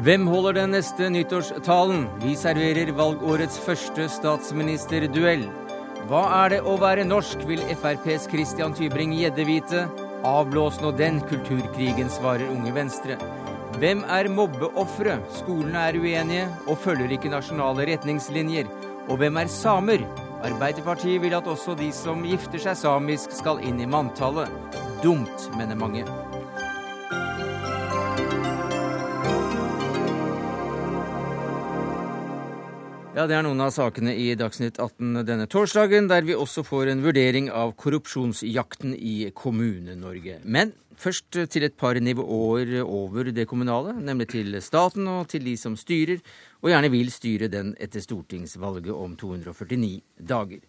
[0.00, 2.06] Hvem holder den neste nyttårstalen?
[2.22, 5.42] Vi serverer valgårets første statsministerduell.
[6.08, 9.82] Hva er det å være norsk, vil FrPs Christian Tybring-Gjedde vite.
[10.24, 13.18] Avblås nå den kulturkrigen, svarer Unge Venstre.
[13.76, 15.18] Hvem er mobbeofre?
[15.42, 18.72] Skolene er uenige og følger ikke nasjonale retningslinjer.
[19.10, 20.08] Og hvem er samer?
[20.40, 24.48] Arbeiderpartiet vil at også de som gifter seg samisk, skal inn i manntallet.
[25.04, 26.08] Dumt, mener mange.
[33.10, 36.92] Ja, Det er noen av sakene i Dagsnytt 18 denne torsdagen, der vi også får
[36.92, 40.36] en vurdering av korrupsjonsjakten i Kommune-Norge.
[40.44, 45.56] Men først til et par nivåer over det kommunale, nemlig til staten og til de
[45.58, 46.22] som styrer,
[46.62, 50.62] og gjerne vil styre den etter stortingsvalget om 249 dager.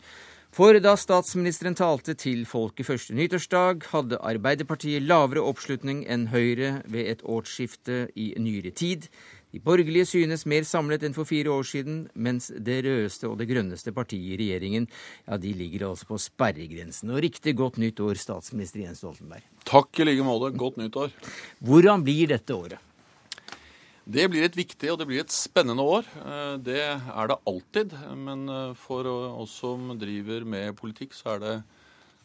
[0.51, 7.07] For da statsministeren talte til folket første nyttårsdag, hadde Arbeiderpartiet lavere oppslutning enn Høyre ved
[7.07, 9.07] et årsskifte i nyere tid.
[9.51, 13.49] De borgerlige synes mer samlet enn for fire år siden, mens det rødeste og det
[13.49, 17.11] grønneste partiet i regjeringen ja, de ligger altså på sperregrensen.
[17.11, 19.43] Og riktig godt nytt år, statsminister Jens Stoltenberg.
[19.67, 20.53] Takk i like måte.
[20.55, 21.11] Godt nytt år.
[21.59, 22.87] Hvordan blir dette året?
[24.11, 26.07] Det blir et viktig og det blir et spennende år.
[26.23, 27.93] Eh, det er det alltid.
[28.17, 31.55] Men eh, for oss som driver med politikk, så er det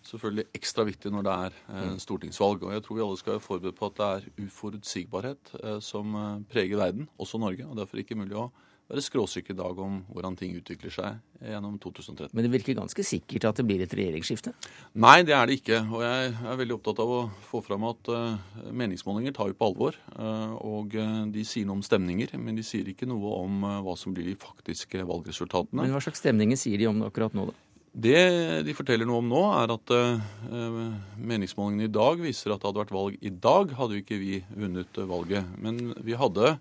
[0.06, 1.98] selvfølgelig ekstra viktig når det er eh, mm.
[2.02, 2.66] stortingsvalg.
[2.66, 6.14] Og jeg tror vi alle skal være forberedt på at det er uforutsigbarhet eh, som
[6.14, 7.66] eh, preger verden, også Norge.
[7.66, 8.50] og Derfor ikke mulig å
[8.86, 12.30] være skråsikker i dag om hvordan ting utvikler seg gjennom 2013.
[12.38, 14.52] Men det virker ganske sikkert at det blir et regjeringsskifte?
[15.02, 15.80] Nei, det er det ikke.
[15.90, 17.18] Og jeg er veldig opptatt av å
[17.48, 18.12] få fram at
[18.70, 19.98] meningsmålinger tar vi på alvor.
[20.62, 20.94] og
[21.34, 24.38] de sier noe om stemninger, men de sier ikke noe om hva som blir de
[24.38, 25.82] faktiske valgresultatene.
[25.82, 27.65] Men hva slags stemninger sier de om det akkurat nå, da?
[27.96, 28.16] Det
[28.66, 32.82] de forteller noe om nå, er at uh, meningsmålingene i dag viser at det hadde
[32.82, 35.46] vært valg i dag, hadde ikke vi vunnet valget.
[35.56, 36.58] Men vi hadde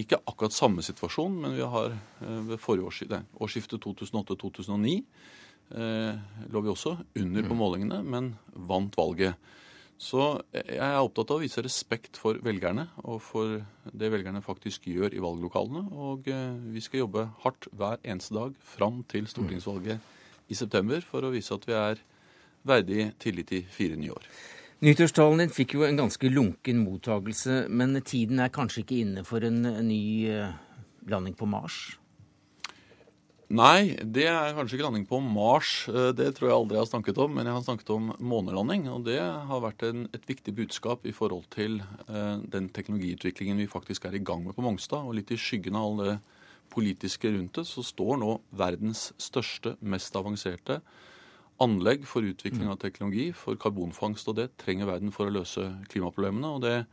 [0.00, 4.94] ikke akkurat samme situasjon, men vi har uh, ved forrige årsskifte, årsskiftet 2008-2009
[5.76, 7.60] uh, lå vi også under på mm.
[7.60, 8.32] målingene, men
[8.72, 9.36] vant valget.
[10.00, 10.24] Så
[10.56, 13.60] jeg er opptatt av å vise respekt for velgerne og for
[13.92, 15.84] det velgerne faktisk gjør i valglokalene.
[15.92, 16.26] Og
[16.72, 20.02] vi skal jobbe hardt hver eneste dag fram til stortingsvalget
[20.52, 22.02] i september for å vise at vi er
[22.68, 24.28] verdig tillit i fire nye år.
[24.82, 29.44] Nyttårstalen din fikk jo en ganske lunken mottagelse, men tiden er kanskje ikke inne for
[29.46, 30.54] en ny eh,
[31.10, 31.84] landing på Mars?
[33.52, 35.84] Nei, det er kanskje ikke landing på Mars.
[35.90, 37.34] Eh, det tror jeg aldri jeg har snakket om.
[37.36, 38.86] Men jeg har snakket om månelanding.
[38.88, 43.68] Og det har vært en, et viktig budskap i forhold til eh, den teknologiutviklingen vi
[43.68, 45.04] faktisk er i gang med på Mongstad.
[45.04, 46.16] Og litt i skyggen av alle det
[46.72, 50.80] politiske rundt det, så står nå verdens største, mest avanserte
[51.62, 54.30] anlegg for utvikling av teknologi for karbonfangst.
[54.30, 56.48] Og det trenger verden for å løse klimaproblemene.
[56.56, 56.86] og det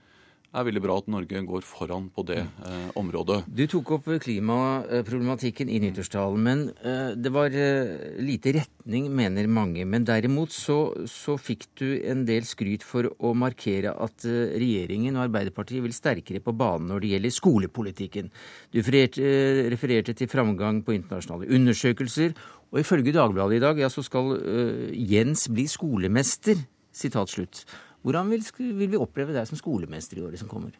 [0.49, 3.43] er veldig bra at Norge går foran på det eh, området.
[3.45, 9.85] Du tok opp klimaproblematikken i nyttårstalen, men eh, det var eh, lite retning, mener mange.
[9.85, 15.19] Men derimot så, så, fikk du en del skryt for å markere at eh, regjeringen
[15.19, 18.31] og Arbeiderpartiet vil sterkere på banen når det gjelder skolepolitikken.
[18.73, 22.33] Du refererte, eh, refererte til framgang på internasjonale undersøkelser,
[22.69, 26.59] og ifølge Dagbladet i dag ja, så skal uh, Jens bli skolemester.
[26.93, 27.63] Sitat slutt.
[28.05, 30.77] Hvordan vil, vil, vi oppleve deg som skolemester i året som kommer?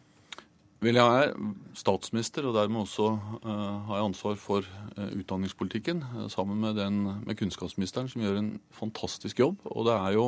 [0.80, 1.34] Vel, jeg er
[1.76, 3.50] statsminister, og dermed også uh,
[3.90, 4.64] har jeg ansvar for
[4.96, 6.00] uh, utdanningspolitikken.
[6.14, 9.60] Uh, sammen med, den, med kunnskapsministeren, som gjør en fantastisk jobb.
[9.68, 10.24] Og det er jo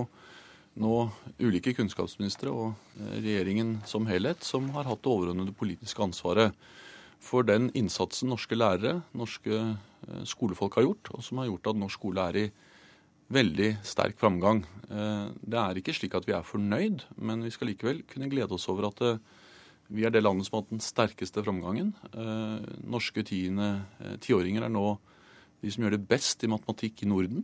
[0.82, 0.98] nå
[1.40, 6.56] ulike kunnskapsministre og regjeringen som helhet som har hatt det overordnede politiske ansvaret
[7.20, 9.58] for den innsatsen norske lærere, norske
[10.28, 12.46] skolefolk har gjort, og som har gjort at norsk skole er i
[13.32, 14.62] veldig sterk framgang.
[14.90, 18.56] Eh, det er ikke slik at vi er fornøyd, men vi skal likevel kunne glede
[18.56, 19.22] oss over at eh,
[19.92, 21.90] vi er det landet som har hatt den sterkeste framgangen.
[22.88, 24.86] Norske norske tiåringer er nå
[25.60, 27.42] de som gjør det best i matematikk i Norden.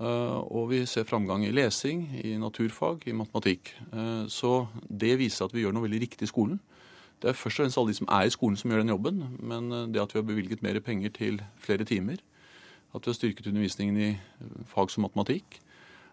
[0.00, 3.70] Og vi ser framgang i lesing, i naturfag, i matematikk.
[4.26, 6.58] Så det viser at vi gjør noe veldig riktig i skolen.
[7.22, 9.22] Det er først og fremst alle de som er i skolen som gjør den jobben,
[9.38, 12.18] men det at vi har bevilget mer penger til flere timer,
[12.90, 14.10] at vi har styrket undervisningen i
[14.70, 15.60] fag som matematikk.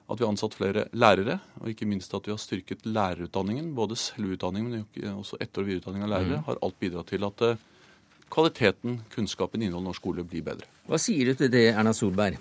[0.07, 3.73] At vi har ansatt flere lærere, og ikke minst at vi har styrket lærerutdanningen.
[3.75, 6.37] Både selvutdanningen, men også etter- og videreutdanning av lærere.
[6.37, 6.45] Mm.
[6.47, 7.63] Har alt bidratt til at eh,
[8.31, 10.69] kvaliteten, kunnskapen, innholdet i norsk skole blir bedre.
[10.87, 12.39] Hva sier du til det, Erna Solberg?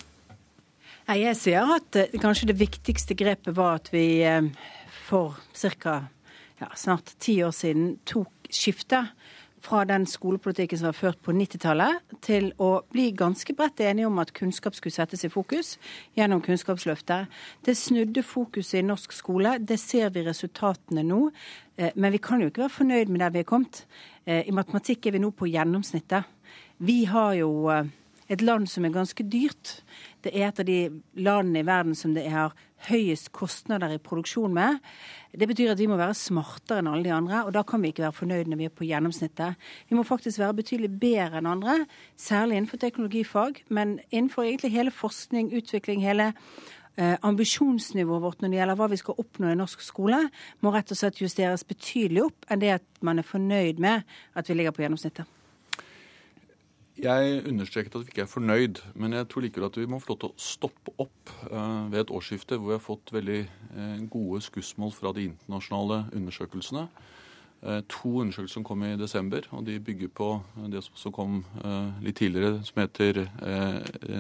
[1.06, 4.47] Jeg sier at eh, kanskje det viktigste grepet var at vi eh,
[5.09, 6.05] for ca.
[6.61, 9.11] Ja, snart ti år siden tok skiftet
[9.62, 14.20] fra den skolepolitikken som var ført på 90-tallet, til å bli ganske bredt enige om
[14.23, 15.76] at kunnskap skulle settes i fokus
[16.19, 17.32] gjennom Kunnskapsløftet.
[17.64, 19.56] Det snudde fokuset i norsk skole.
[19.58, 21.31] Det ser vi resultatene nå.
[21.76, 23.85] Eh, men vi kan jo ikke være fornøyd med der vi er kommet.
[24.26, 26.26] I matematikk er vi nå på gjennomsnittet.
[26.82, 27.50] Vi har jo
[28.26, 29.81] et land som er ganske dyrt.
[30.25, 30.79] Det er et av de
[31.14, 32.55] landene i verden som det har
[32.87, 34.78] høyest kostnader i produksjon med.
[35.32, 37.90] Det betyr at vi må være smartere enn alle de andre, og da kan vi
[37.93, 39.69] ikke være fornøyd når vi er på gjennomsnittet.
[39.90, 41.78] Vi må faktisk være betydelig bedre enn andre,
[42.20, 46.32] særlig innenfor teknologifag, men innenfor egentlig hele forskning, utvikling, hele
[46.96, 50.20] eh, ambisjonsnivået vårt når det gjelder hva vi skal oppnå i norsk skole,
[50.61, 54.06] må rett og slett justeres betydelig opp enn det at man er fornøyd med
[54.37, 55.36] at vi ligger på gjennomsnittet.
[56.96, 60.14] Jeg understreket at vi ikke er fornøyd, men jeg tror likevel at vi må få
[60.14, 63.98] lov til å stoppe opp uh, ved et årsskifte hvor vi har fått veldig uh,
[64.08, 66.87] gode skussmål fra de internasjonale undersøkelsene.
[67.60, 70.31] Uh, to undersøkelser som kom i desember, og de bygger på
[70.72, 71.43] det som kom
[72.00, 73.26] litt tidligere, som heter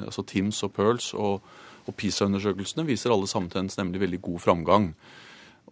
[0.02, 1.48] altså TIMS og PEARLS, og,
[1.86, 4.90] og PISA-undersøkelsene viser alle samtens nemlig veldig god framgang.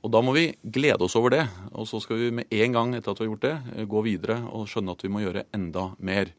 [0.01, 1.45] Og Da må vi glede oss over det.
[1.73, 4.43] Og så skal vi med en gang etter at vi har gjort det, gå videre
[4.53, 6.33] og skjønne at vi må gjøre enda mer.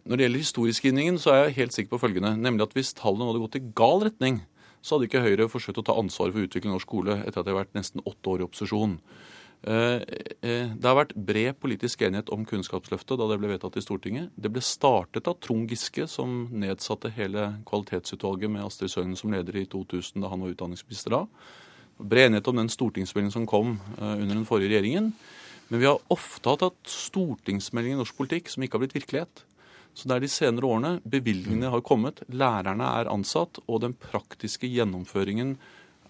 [0.00, 2.32] Når det gjelder historieskrivningen, så er jeg helt sikker på følgende.
[2.40, 4.40] Nemlig at hvis tallene hadde gått i gal retning,
[4.82, 7.46] så hadde ikke Høyre forsøkt å ta ansvaret for å av norsk skole etter at
[7.46, 8.96] de har vært nesten åtte år i opposisjon.
[9.62, 10.02] Eh,
[10.42, 14.32] eh, det har vært bred politisk enighet om Kunnskapsløftet da det ble vedtatt i Stortinget.
[14.34, 19.60] Det ble startet av Trond Giske, som nedsatte hele kvalitetsutvalget med Astrid Søgnen som leder
[19.60, 21.22] i 2000, da han var utdanningsminister da.
[22.02, 25.12] Bred enighet om den stortingsmeldingen som kom eh, under den forrige regjeringen.
[25.70, 29.44] Men vi har ofte hatt at stortingsmeldinger i norsk politikk som ikke har blitt virkelighet.
[29.94, 34.70] Så det er de senere årene bevilgningene har kommet, lærerne er ansatt, og den praktiske
[34.70, 35.56] gjennomføringen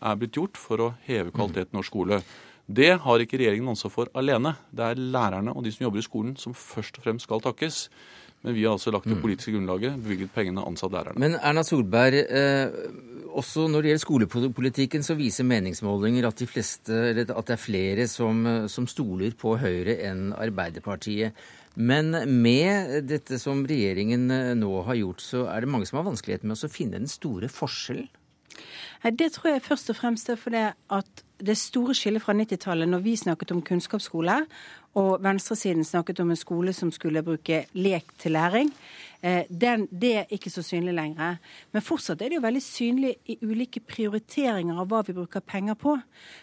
[0.03, 2.23] er blitt gjort for å heve kvaliteten i norsk skole.
[2.67, 4.55] Det har ikke regjeringen ansvar for alene.
[4.71, 7.87] Det er lærerne og de som jobber i skolen som først og fremst skal takkes.
[8.43, 11.21] Men vi har altså lagt det politiske grunnlaget, bevilget pengene, ansatt lærerne.
[11.23, 12.73] Men Erna Solberg, eh,
[13.39, 18.09] også når det gjelder skolepolitikken, så viser meningsmålinger at, de fleste, at det er flere
[18.11, 21.39] som, som stoler på Høyre enn Arbeiderpartiet.
[21.75, 26.11] Men med dette som regjeringen eh, nå har gjort, så er det mange som har
[26.11, 28.11] vanskeligheter med å finne den store forskjellen?
[29.03, 33.01] Det tror jeg først og fremst er fordi at det store skillet fra 90-tallet, når
[33.03, 34.37] vi snakket om kunnskapsskole,
[35.01, 38.71] og venstresiden snakket om en skole som skulle bruke lek til læring,
[39.23, 41.37] den, det er ikke så synlig lenger.
[41.71, 45.77] Men fortsatt er det jo veldig synlig i ulike prioriteringer av hva vi bruker penger
[45.79, 45.95] på.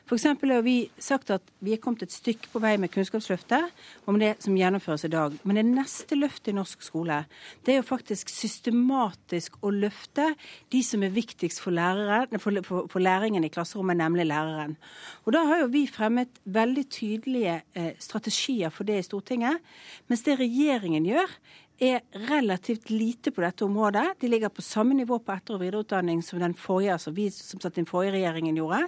[0.07, 0.27] F.eks.
[0.39, 3.73] har vi sagt at vi er kommet et stykke på vei med Kunnskapsløftet,
[4.07, 5.35] om det som gjennomføres i dag.
[5.43, 7.21] Men det neste løftet i norsk skole,
[7.67, 10.31] det er jo faktisk systematisk å løfte
[10.71, 14.77] de som er viktigst for, læreren, for, for, for læringen i klasserommet, nemlig læreren.
[15.25, 19.59] Og da har jo vi fremmet veldig tydelige eh, strategier for det i Stortinget.
[20.07, 21.33] Mens det regjeringen gjør,
[21.79, 24.17] er relativt lite på dette området.
[24.19, 27.61] De ligger på samme nivå på etter- og videreutdanning som den forrige, altså vi som
[27.61, 28.81] satt den forrige regjeringen gjorde.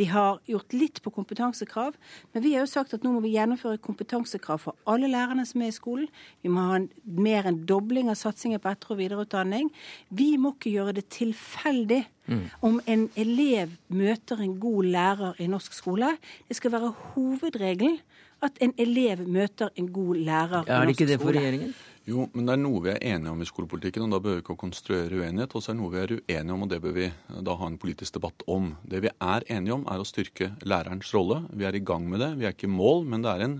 [0.00, 1.96] De har gjort litt på kompetansekrav,
[2.32, 5.62] men vi har jo sagt at nå må vi gjennomføre kompetansekrav for alle lærerne som
[5.62, 6.08] er i skolen.
[6.42, 9.68] Vi må ha en, mer enn dobling av satsingen på etter- og videreutdanning.
[10.08, 12.06] Vi må ikke gjøre det tilfeldig.
[12.30, 12.42] Mm.
[12.62, 16.14] Om en elev møter en god lærer i norsk skole.
[16.48, 17.98] Det skal være hovedregelen
[18.44, 20.86] at en elev møter en god lærer ja, i norsk skole.
[20.86, 21.74] Er det ikke det for regjeringen?
[22.10, 24.42] Jo, men det er noe vi er enige om i skolepolitikken, og da bør vi
[24.42, 25.52] ikke konstruere uenighet.
[25.54, 27.06] Og så er det noe vi er uenige om, og det bør vi
[27.46, 28.72] da ha en politisk debatt om.
[28.82, 31.44] Det vi er enige om, er å styrke lærerens rolle.
[31.54, 32.32] Vi er i gang med det.
[32.40, 33.56] Vi er ikke i mål, men det er en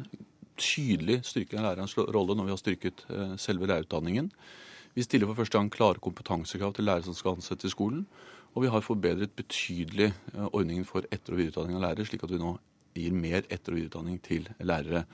[0.60, 4.32] tydelig styrking av lærerens rolle når vi har styrket eh, selve lærerutdanningen.
[4.96, 8.02] Vi stiller for første gang klare kompetansekrav til lærere som skal ansettes i skolen.
[8.56, 12.34] Og vi har forbedret betydelig eh, ordningen for etter- og videreutdanning av lærere, slik at
[12.34, 12.56] vi nå
[12.98, 15.04] gir mer etter- og videreutdanning til lærere.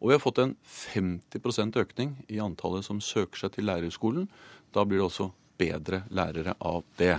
[0.00, 4.28] Og vi har fått en 50% økning i antallet som søker seg til lærerskolen.
[4.72, 5.30] Da blir det også
[5.60, 7.18] bedre lærere av det.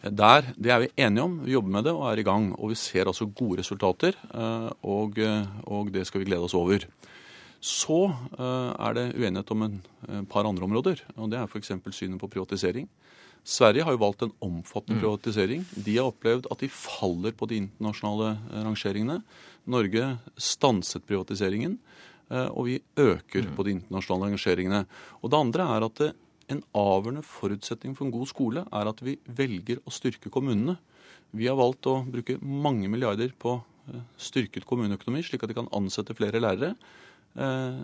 [0.00, 1.40] Der, Det er vi enige om.
[1.44, 2.54] Vi jobber med det og er i gang.
[2.58, 5.18] Og vi ser altså gode resultater, eh, og,
[5.66, 6.86] og det skal vi glede oss over.
[7.60, 8.00] Så
[8.38, 9.82] eh, er det uenighet om en
[10.30, 11.72] par andre områder, og det er f.eks.
[11.90, 12.88] synet på privatisering.
[13.46, 15.02] Sverige har jo valgt en omfattende mm.
[15.04, 15.60] privatisering.
[15.86, 18.32] De har opplevd at de faller på de internasjonale
[18.66, 19.20] rangeringene.
[19.70, 21.76] Norge stanset privatiseringen.
[22.26, 24.82] Eh, og vi øker på de internasjonale rangeringene.
[25.22, 26.02] Og det andre er at
[26.50, 30.76] en avgjørende forutsetning for en god skole er at vi velger å styrke kommunene.
[31.36, 33.60] Vi har valgt å bruke mange milliarder på
[33.92, 36.74] eh, styrket kommuneøkonomi, slik at de kan ansette flere lærere.
[37.36, 37.74] Eh,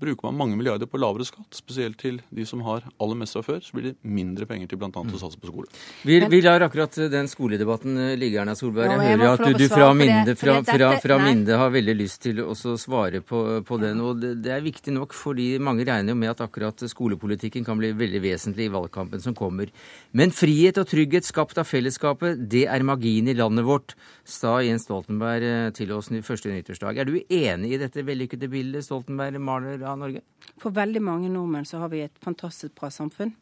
[0.00, 3.42] bruker man mange milliarder på lavere skatt, spesielt til de som har aller mest fra
[3.42, 4.90] før, så blir det mindre penger til bl.a.
[4.92, 5.16] å mm.
[5.18, 5.66] satse på skole.
[6.06, 8.92] Vi, vi, lar akkurat den skoledebatten eh, ligge, Erna Solberg.
[8.94, 12.38] Jeg hører at du, du fra, Minde, fra, fra, fra Minde har veldig lyst til
[12.44, 14.02] å svare på, på den.
[14.04, 17.80] og det, det, er viktig nok, fordi mange regner jo med at akkurat skolepolitikken kan
[17.80, 19.74] bli veldig vesentlig i valgkampen som kommer.
[20.14, 24.86] Men frihet og trygghet skapt av fellesskapet, det er magien i landet vårt, sa Jens
[24.86, 27.02] Stoltenberg eh, til oss første nyttårsdag.
[27.02, 30.22] Er du enig i dette vellykkede bildet Stoltenberg maler av Norge?
[30.62, 33.34] For veldig mange nordmenn så har vi et fantastisk bra samfunn.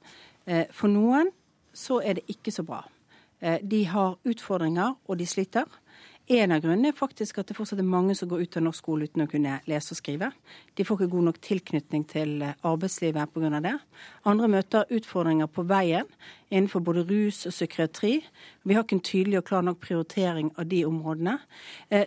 [0.46, 1.30] Eh, for noen
[1.72, 2.82] så er det ikke så bra.
[3.42, 5.66] Eh, de har utfordringer, og de sliter.
[6.30, 8.78] En av grunnene er faktisk at det fortsatt er mange som går ut av norsk
[8.78, 10.28] skole uten å kunne lese og skrive.
[10.78, 13.60] De får ikke god nok tilknytning til eh, arbeidslivet pga.
[13.60, 13.74] det.
[14.24, 16.06] Andre møter utfordringer på veien
[16.50, 18.20] innenfor både rus og psykiatri.
[18.62, 21.38] Vi har ikke en tydelig og klar nok prioritering av de områdene.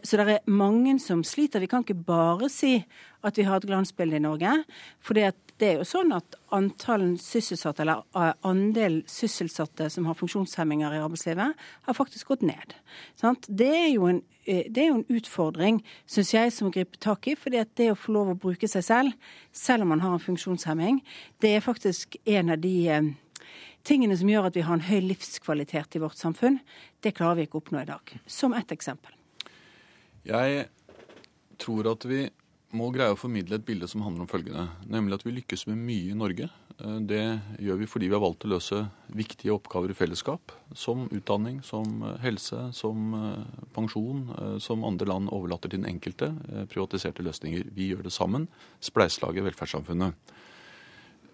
[0.06, 1.60] Så det er mange som sliter.
[1.60, 2.78] Vi kan ikke bare si
[3.26, 4.52] at vi har et glansbilde i Norge.
[5.04, 5.32] For det
[5.64, 11.66] er jo sånn at antall sysselsatte, eller eh, andel sysselsatte som har funksjonshemminger i arbeidslivet,
[11.88, 12.76] har faktisk gått ned.
[13.48, 17.38] Det er, en, eh, er jo en, utfordring, syns jeg, som å gripe tak i.
[17.60, 19.14] at det å få lov å bruke seg selv,
[19.52, 21.02] selv om man har en funksjonshemming,
[21.42, 23.12] det er faktisk en av de eh,
[23.84, 26.60] tingene som gjør at vi har en høy livskvalitet i vårt samfunn.
[27.02, 28.18] Det klarer vi ikke å oppnå i dag.
[28.26, 29.14] Som ett eksempel.
[30.26, 30.68] Jeg
[31.62, 32.26] tror at vi
[32.76, 34.68] må greie å formidle et bilde som handler om følgende.
[34.92, 36.50] Nemlig at vi lykkes med mye i Norge.
[36.76, 37.24] Eh, det
[37.64, 38.82] gjør vi fordi vi har valgt å løse
[39.16, 40.54] viktige oppgaver i fellesskap.
[40.76, 44.28] Som utdanning, som eh, helse, som eh, pensjon,
[44.64, 46.32] som andre land overlater til den enkelte.
[46.72, 47.70] Privatiserte løsninger.
[47.76, 48.50] Vi gjør det sammen.
[48.84, 50.36] Spleiselaget, velferdssamfunnet.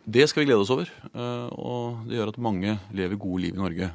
[0.01, 0.89] Det skal vi glede oss over.
[1.53, 3.91] Og det gjør at mange lever gode liv i Norge.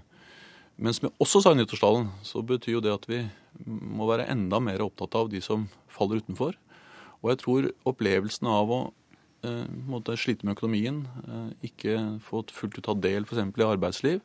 [0.79, 3.25] Men som jeg også sa i nyttårstalen, så betyr jo det at vi
[3.67, 6.55] må være enda mer opptatt av de som faller utenfor
[7.27, 8.81] og jeg tror opplevelsen av å
[9.43, 13.43] eh, slite med økonomien, eh, ikke få fullt ut ta del f.eks.
[13.51, 14.21] i arbeidsliv,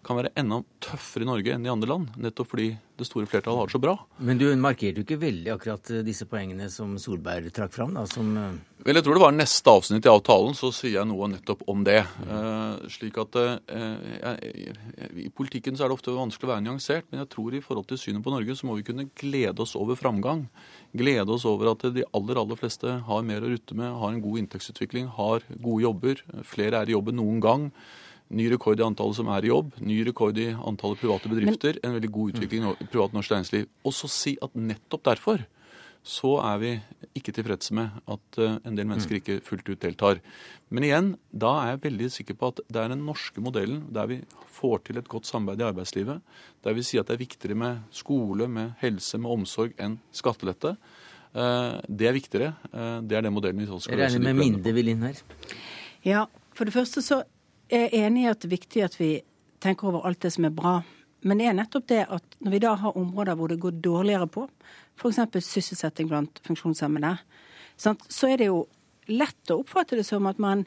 [0.00, 2.14] kan være enda tøffere i Norge enn i andre land.
[2.16, 3.92] Nettopp fordi det store flertallet har det så bra.
[4.24, 7.94] Men du markerte jo ikke veldig akkurat eh, disse poengene som Solberg trakk fram?
[7.94, 8.32] da, som...
[8.80, 11.82] Vel, jeg tror det var neste avsnitt i avtalen, så sier jeg noe nettopp om
[11.84, 11.98] det.
[12.22, 12.30] Mm.
[12.32, 14.72] Uh, slik at uh, jeg,
[15.26, 17.90] I politikken så er det ofte vanskelig å være nyansert, men jeg tror i forhold
[17.90, 20.46] til synet på Norge så må vi kunne glede oss over framgang.
[20.90, 24.22] Glede oss over at de aller, aller fleste har mer å rutte med, har en
[24.24, 26.22] god inntektsutvikling, har gode jobber.
[26.46, 27.68] Flere er i jobb enn noen gang.
[28.34, 31.86] Ny rekord i antallet som er i jobb, ny rekord i antallet private bedrifter, Men,
[31.86, 33.70] en veldig god utvikling i privat norsk næringsliv.
[33.86, 35.46] Og så si at nettopp derfor
[36.06, 36.70] så er vi
[37.18, 40.20] ikke tilfredse med at eh, en del mennesker ikke fullt ut deltar.
[40.72, 44.08] Men igjen, da er jeg veldig sikker på at det er den norske modellen der
[44.10, 44.20] vi
[44.56, 46.22] får til et godt samarbeid i arbeidslivet,
[46.64, 50.76] der vi sier at det er viktigere med skole, med helse, med omsorg enn skattelette.
[51.34, 52.54] Eh, det er viktigere.
[52.72, 54.16] Eh, det er den modellen vi skal løse.
[54.16, 55.20] Regner med Minde vil inn her.
[56.06, 56.24] Ja,
[56.56, 57.22] for det første så
[57.70, 59.12] er jeg enig i at det er viktig at vi
[59.60, 60.80] tenker over alt det som er bra.
[61.22, 64.28] Men det er nettopp det at når vi da har områder hvor det går dårligere
[64.30, 64.46] på,
[65.00, 65.20] f.eks.
[65.44, 67.16] sysselsetting blant funksjonshemmede,
[67.76, 68.62] så er det jo
[69.10, 70.64] lett å oppfatte det som at man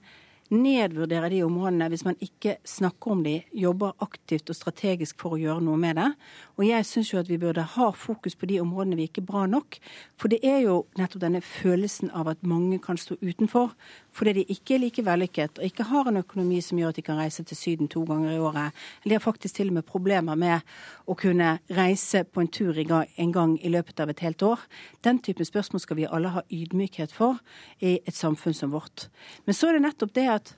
[0.51, 5.39] nedvurdere de områdene hvis man ikke snakker om de, jobber aktivt og strategisk for å
[5.41, 6.09] gjøre noe med det.
[6.57, 9.29] Og jeg syns jo at vi burde ha fokus på de områdene vi ikke er
[9.29, 9.79] bra nok.
[10.19, 13.73] For det er jo nettopp denne følelsen av at mange kan stå utenfor
[14.13, 17.05] fordi de ikke er like vellykket og ikke har en økonomi som gjør at de
[17.05, 18.75] kan reise til Syden to ganger i året.
[19.05, 20.61] De har faktisk til og med problemer med
[21.09, 24.61] å kunne reise på en tur en gang i løpet av et helt år.
[25.01, 27.41] Den typen spørsmål skal vi alle ha ydmykhet for
[27.81, 29.07] i et samfunn som vårt.
[29.45, 30.55] Men så er det nettopp det at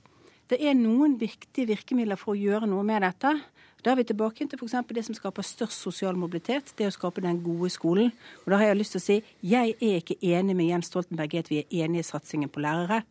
[0.50, 3.32] det er noen viktige virkemidler for å gjøre noe med dette.
[3.86, 4.74] Da er vi tilbake til f.eks.
[4.94, 8.08] det som skaper størst sosial mobilitet, det å skape den gode skolen.
[8.44, 9.16] Og da har jeg lyst til å si
[9.46, 12.62] jeg er ikke enig med Jens Stoltenberg i at vi er enige i satsingen på
[12.64, 13.04] lærere.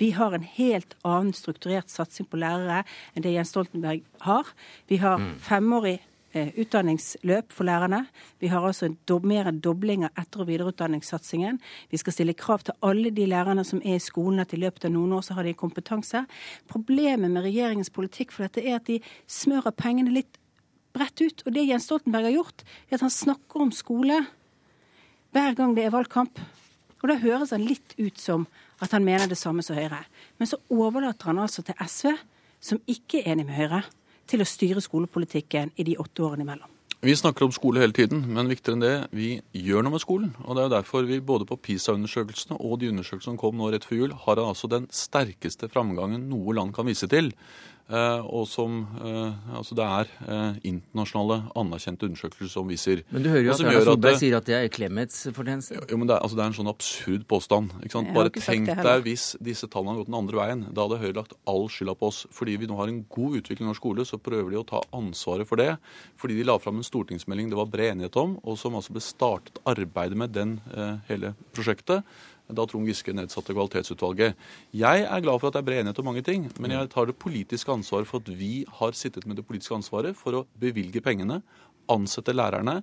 [0.00, 2.80] Vi har en helt annen strukturert satsing på lærere
[3.12, 4.48] enn det Jens Stoltenberg har.
[4.88, 5.34] Vi har mm.
[5.44, 5.98] femårig
[6.32, 8.06] utdanningsløp for lærerne.
[8.40, 11.60] Vi har altså dob mer enn dobling av etter- og videreutdanningssatsingen.
[11.90, 14.86] Vi skal stille krav til alle de lærerne som er i skolen, at i løpet
[14.88, 16.24] av noen år så har de kompetanse.
[16.72, 20.40] Problemet med regjeringens politikk for dette er at de smører pengene litt
[20.96, 21.44] bredt ut.
[21.46, 24.24] Og det Jens Stoltenberg har gjort, er at han snakker om skole
[25.32, 26.40] hver gang det er valgkamp.
[27.02, 28.46] Og da høres han litt ut som
[28.82, 30.04] at han mener det samme som Høyre.
[30.38, 32.14] Men så overlater han altså til SV,
[32.62, 33.82] som ikke er enig med Høyre
[34.32, 36.70] til å styre skolepolitikken i de åtte årene imellom?
[37.02, 40.28] Vi snakker om skole hele tiden, men viktigere enn det, vi gjør noe med skolen.
[40.44, 43.72] Og Det er jo derfor vi både på PISA-undersøkelsene og de undersøkelsene som kom nå
[43.72, 47.32] rett før jul, har altså den sterkeste framgangen noe land kan vise til.
[47.92, 53.28] Eh, og som eh, Altså det er eh, internasjonale, anerkjente undersøkelser som viser Men du
[53.28, 55.76] hører jo at Erna Solberg sier at det er Clemets fortjeneste.
[55.90, 57.74] Jo, men det er, altså det er, en sånn absurd påstand.
[57.82, 58.12] ikke sant?
[58.16, 60.64] Bare tenk deg hvis disse tallene hadde gått den andre veien.
[60.72, 62.22] Da hadde Høyre lagt all skylda på oss.
[62.32, 64.82] Fordi vi nå har en god utvikling av norsk skole, så prøver de å ta
[64.96, 65.74] ansvaret for det.
[66.20, 69.04] Fordi de la fram en stortingsmelding det var bred enighet om, og som altså ble
[69.04, 70.58] startet arbeidet med den
[71.10, 72.06] hele prosjektet
[72.56, 74.38] da Trond Giske nedsatte Kvalitetsutvalget.
[74.76, 77.10] Jeg er glad for at det er bred enighet om mange ting, men jeg tar
[77.10, 81.02] det politiske ansvaret for at vi har sittet med det politiske ansvaret for å bevilge
[81.04, 81.42] pengene,
[81.90, 82.76] ansette lærerne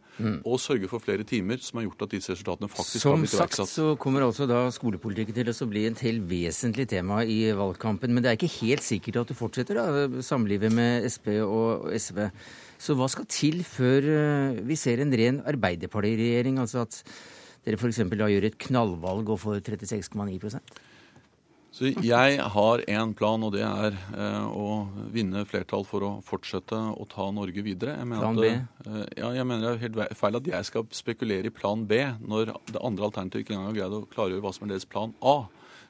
[0.44, 3.32] og sørge for flere timer, som har gjort at disse resultatene faktisk Som har blitt
[3.32, 3.72] sagt iverksatt.
[3.72, 8.14] så kommer altså da skolepolitikken til å bli et helt vesentlig tema i valgkampen.
[8.14, 12.28] Men det er ikke helt sikkert at du fortsetter da, samlivet med Sp og SV.
[12.80, 16.60] Så hva skal til før eh, vi ser en ren Arbeiderpartiregjering?
[16.60, 17.02] Altså at
[17.66, 18.04] dere f.eks.
[18.16, 20.80] da gjør et knallvalg og får 36,9%
[21.76, 26.76] Så jeg har én plan, og det er eh, å vinne flertall for å fortsette
[26.76, 27.94] å ta Norge videre.
[28.00, 30.88] Jeg mener Plan at, eh, ja, jeg mener det er helt feil at jeg skal
[30.98, 34.56] spekulere i plan B når det andre alternativet ikke engang har greid å klargjøre hva
[34.56, 35.38] som er deres plan A.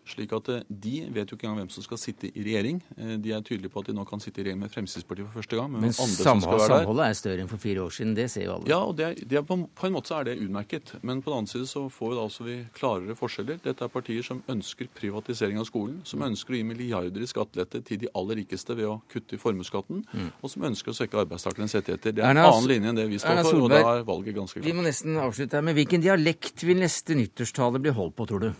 [0.09, 2.79] Slik at eh, De vet jo ikke engang hvem som skal sitte i regjering.
[2.97, 5.39] Eh, De er tydelige på at de nå kan sitte i regjering med Fremskrittspartiet for
[5.43, 5.69] første gang.
[5.71, 8.15] Men, Men samholdet er større enn for fire år siden.
[8.17, 8.67] Det ser jo alle.
[8.71, 10.93] ja, og det er, det er på, på en måte så er det utmerket.
[11.05, 13.59] Men på den annen side så får vi da også vi klarere forskjeller.
[13.63, 17.83] Dette er partier som ønsker privatisering av skolen, som ønsker å gi milliarder i skattelette
[17.85, 20.03] til de aller rikeste ved å kutte i formuesskatten,
[20.41, 22.15] og som ønsker å svekke arbeidstakernes rettigheter.
[22.17, 22.45] Det er en Mm.
[22.49, 24.65] Annen linje enn det vi står for, og da er valget ganske klart.
[24.65, 25.61] Vi må nesten avslutte her.
[25.61, 28.51] Men hvilken dialekt vil neste nyttårstale bli holdt på, tror du?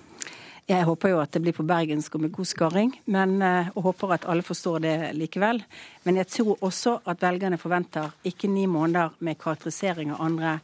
[0.70, 3.88] Jeg håper jo at det blir på bergensk og med god skarring, men, eh, og
[3.90, 5.64] håper at alle forstår det likevel.
[6.06, 10.60] Men jeg tror også at velgerne forventer ikke ni måneder med karakterisering av andre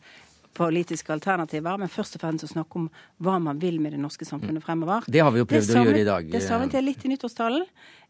[0.56, 2.88] politiske alternativer, men først og fremst å snakke om
[3.24, 5.04] hva man vil med det norske samfunnet fremover.
[5.12, 6.32] Det har vi jo prøvd å gjøre i dag.
[6.32, 7.66] Det savnet jeg litt i nyttårstalen.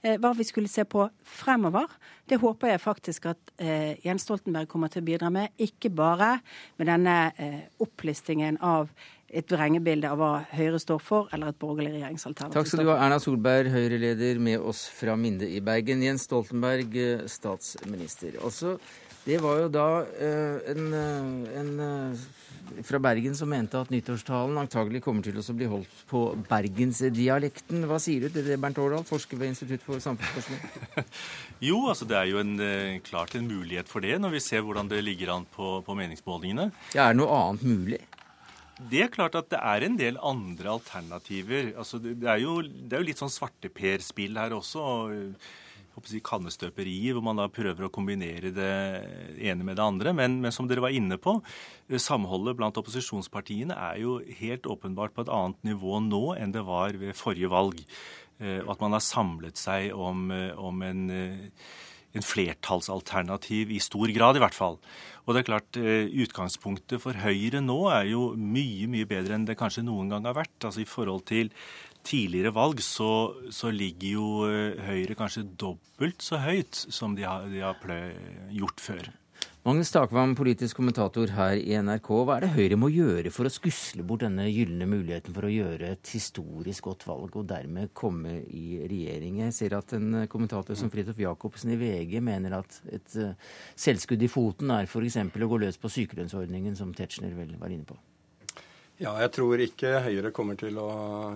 [0.06, 1.90] Eh, hva vi skulle se på fremover.
[2.30, 5.56] Det håper jeg faktisk at eh, Jens Stoltenberg kommer til å bidra med.
[5.58, 6.36] Ikke bare
[6.78, 8.92] med denne eh, opplistingen av
[9.34, 12.54] et vrengebilde av hva Høyre står for, eller et borgerlig regjeringsalternativ.
[12.60, 16.04] Takk skal du ha, Erna Solberg, Høyre-leder, med oss fra Minde i Bergen.
[16.06, 18.38] Jens Stoltenberg, eh, statsminister.
[18.46, 18.76] Altså,
[19.26, 19.88] det var jo da
[20.22, 25.70] eh, en, eh, en fra Bergen som mente at nyttårstalen antagelig kommer til å bli
[25.70, 27.86] holdt på bergensdialekten.
[27.90, 30.62] Hva sier du til det, Bernt Årdal, forsker ved Institutt for samfunnsforskning?
[31.66, 32.58] Jo, altså det er jo en,
[33.06, 36.70] klart en mulighet for det, når vi ser hvordan det ligger an på, på meningsmålingene.
[36.94, 38.02] Ja, er det noe annet mulig?
[38.76, 41.70] Det er klart at det er en del andre alternativer.
[41.80, 44.84] Altså det, er, jo, det er jo litt sånn svarteper-spill her også.
[46.04, 48.74] si kannestøperi, hvor man da prøver å kombinere det
[49.40, 50.12] ene med det andre.
[50.12, 51.38] Men, men som dere var inne på,
[51.88, 56.68] eh, samholdet blant opposisjonspartiene er jo helt åpenbart på et annet nivå nå enn det
[56.68, 57.80] var ved forrige valg.
[58.44, 61.08] Eh, at man har samlet seg om, eh, om en
[62.16, 64.80] en flertallsalternativ, i stor grad i hvert fall.
[65.26, 69.48] Og det er klart, eh, Utgangspunktet for Høyre nå er jo mye mye bedre enn
[69.48, 70.58] det kanskje noen gang har vært.
[70.64, 71.52] Altså I forhold til
[72.06, 77.50] tidligere valg så, så ligger jo eh, Høyre kanskje dobbelt så høyt som de har,
[77.50, 77.78] de har
[78.54, 79.14] gjort før.
[79.66, 82.10] Magnus Takvam, politisk kommentator her i NRK.
[82.28, 85.50] Hva er det Høyre må gjøre for å skusle bort denne gylne muligheten for å
[85.50, 89.40] gjøre et historisk godt valg, og dermed komme i regjering?
[89.42, 93.34] Jeg ser at en kommentator som Fridtjof Jacobsen i VG mener at et eh,
[93.74, 95.18] selvskudd i foten er f.eks.
[95.34, 97.98] å gå løs på sykelønnsordningen, som Tetzschner vel var inne på.
[99.02, 100.92] Ja, jeg tror ikke Høyre kommer til å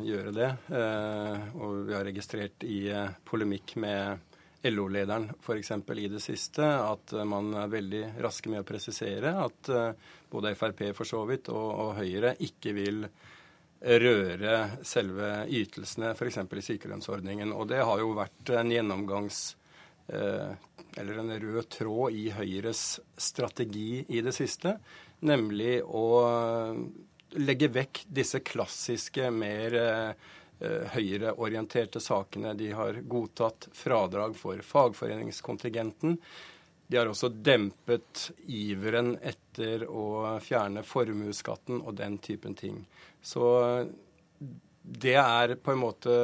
[0.06, 0.54] gjøre det.
[0.70, 4.29] Eh, og vi har registrert i eh, polemikk med
[4.64, 5.72] LO-lederen f.eks.
[5.72, 9.92] i det siste at eh, man er veldig raske med å presisere at eh,
[10.32, 13.04] både Frp for så vidt og, og Høyre ikke vil
[13.80, 16.42] røre selve ytelsene, f.eks.
[16.44, 17.54] i sykelønnsordningen.
[17.56, 19.44] Og det har jo vært en gjennomgangs
[20.12, 20.52] eh,
[21.00, 24.76] eller en rød tråd i Høyres strategi i det siste,
[25.24, 26.04] nemlig å
[27.38, 30.30] legge vekk disse klassiske, mer eh,
[30.94, 32.54] høyreorienterte sakene.
[32.60, 36.18] De har godtatt fradrag for fagforeningskontingenten.
[36.90, 42.82] De har også dempet iveren etter å fjerne formuesskatten og den typen ting.
[43.22, 43.46] Så
[44.82, 46.16] det er på en måte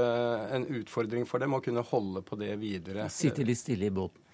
[0.58, 3.06] en utfordring for dem å kunne holde på det videre.
[3.14, 4.25] Sitte litt stille i båten.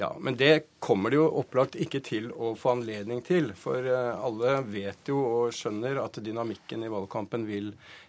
[0.00, 3.50] Ja, Men det kommer de jo opplagt ikke til å få anledning til.
[3.52, 7.66] For eh, alle vet jo og skjønner at dynamikken i valgkampen vil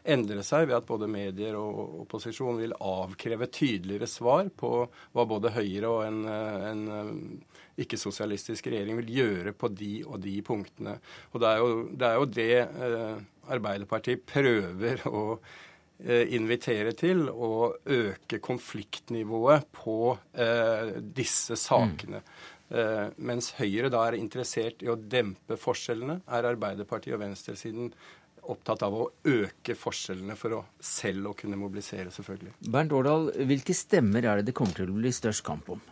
[0.08, 5.52] endre seg ved at både medier og opposisjon vil avkreve tydeligere svar på hva både
[5.52, 10.96] Høyre og en, eh, en eh, ikke-sosialistisk regjering vil gjøre på de og de punktene.
[11.34, 15.26] Og det er jo det, er jo det Arbeiderpartiet prøver å
[16.34, 22.24] invitere til å øke konfliktnivået på eh, disse sakene.
[22.72, 27.92] Eh, mens Høyre da er interessert i å dempe forskjellene, er Arbeiderpartiet og venstresiden
[28.52, 32.56] opptatt av å øke forskjellene for å selv å kunne mobilisere, selvfølgelig.
[32.74, 35.84] Bernt Årdal, hvilke stemmer er det det kommer til å bli størst kamp om?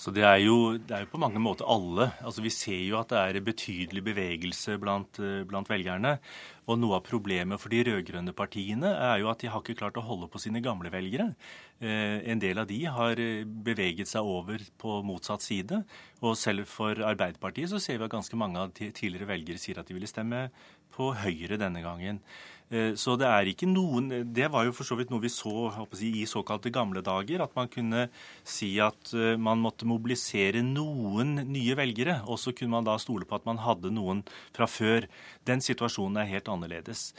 [0.00, 2.06] Så det er, jo, det er jo på mange måter alle.
[2.24, 6.14] Altså Vi ser jo at det er betydelig bevegelse blant, eh, blant velgerne.
[6.70, 9.98] Og noe av problemet for de rød-grønne partiene er jo at de har ikke klart
[10.00, 11.34] å holde på sine gamle velgere.
[11.84, 15.82] Eh, en del av de har eh, beveget seg over på motsatt side.
[16.24, 19.90] Og selv for Arbeiderpartiet så ser vi at ganske mange av tidligere velgere sier at
[19.90, 20.46] de ville stemme
[20.96, 22.24] på Høyre denne gangen.
[22.70, 25.72] Eh, så det er ikke noen Det var jo for så vidt noe vi så
[25.74, 27.42] jeg, i såkalte gamle dager.
[27.42, 28.06] At man kunne
[28.46, 32.20] si at eh, man måtte mobilisere noen nye velgere.
[32.30, 34.22] Og så kunne man da stole på at man hadde noen
[34.56, 35.08] fra før.
[35.48, 37.10] Den situasjonen er helt annerledes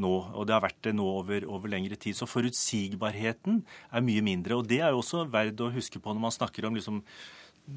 [0.00, 0.14] nå.
[0.30, 2.14] Og det har vært det nå over, over lengre tid.
[2.16, 4.60] Så forutsigbarheten er mye mindre.
[4.60, 7.02] Og det er jo også verdt å huske på når man snakker om liksom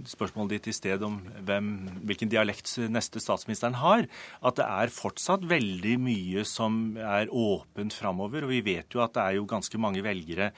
[0.10, 1.69] spørsmålet ditt i sted om hvem,
[2.08, 4.08] hvilken dialekt neste statsministeren har,
[4.41, 8.45] at det er fortsatt veldig mye som er åpent framover.
[8.45, 10.51] Og vi vet jo at det er jo ganske mange velgere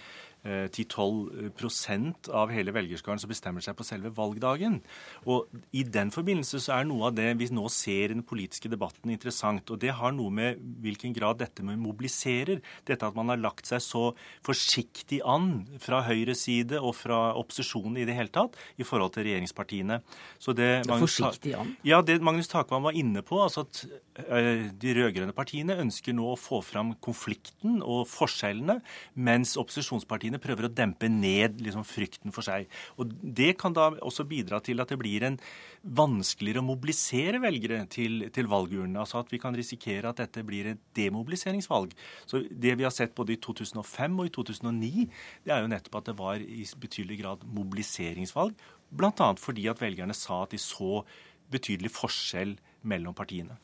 [0.45, 4.79] 10-12 eh, av hele velgerskaren som bestemmer seg på selve valgdagen.
[5.25, 8.69] Og I den forbindelse så er noe av det vi nå ser i den politiske
[8.71, 9.71] debatten interessant.
[9.71, 12.61] og Det har noe med hvilken grad dette med mobiliserer.
[12.85, 14.05] Dette at man har lagt seg så
[14.45, 19.25] forsiktig an fra Høyres side og fra opposisjonen i det hele tatt i forhold til
[19.27, 19.99] regjeringspartiene.
[20.41, 21.73] Så det, Magnus, forsiktig an?
[21.87, 23.81] Ja, det Magnus Takvam var inne på, altså at
[24.29, 28.79] uh, de rød-grønne partiene ønsker nå å få fram konflikten og forskjellene,
[29.15, 32.67] mens opposisjonspartiene partiene prøver å dempe ned liksom, frykten for seg.
[32.97, 35.37] Og Det kan da også bidra til at det blir en
[35.83, 38.99] vanskeligere å mobilisere velgere til, til valgurnene.
[38.99, 41.93] Altså at vi kan risikere at dette blir et demobiliseringsvalg.
[42.25, 45.07] Så Det vi har sett både i 2005 og i 2009,
[45.45, 48.53] det er jo nettopp at det var i betydelig grad mobiliseringsvalg.
[48.95, 49.33] Bl.a.
[49.37, 51.03] fordi at velgerne sa at de så
[51.51, 53.57] betydelig forskjell mellom partiene.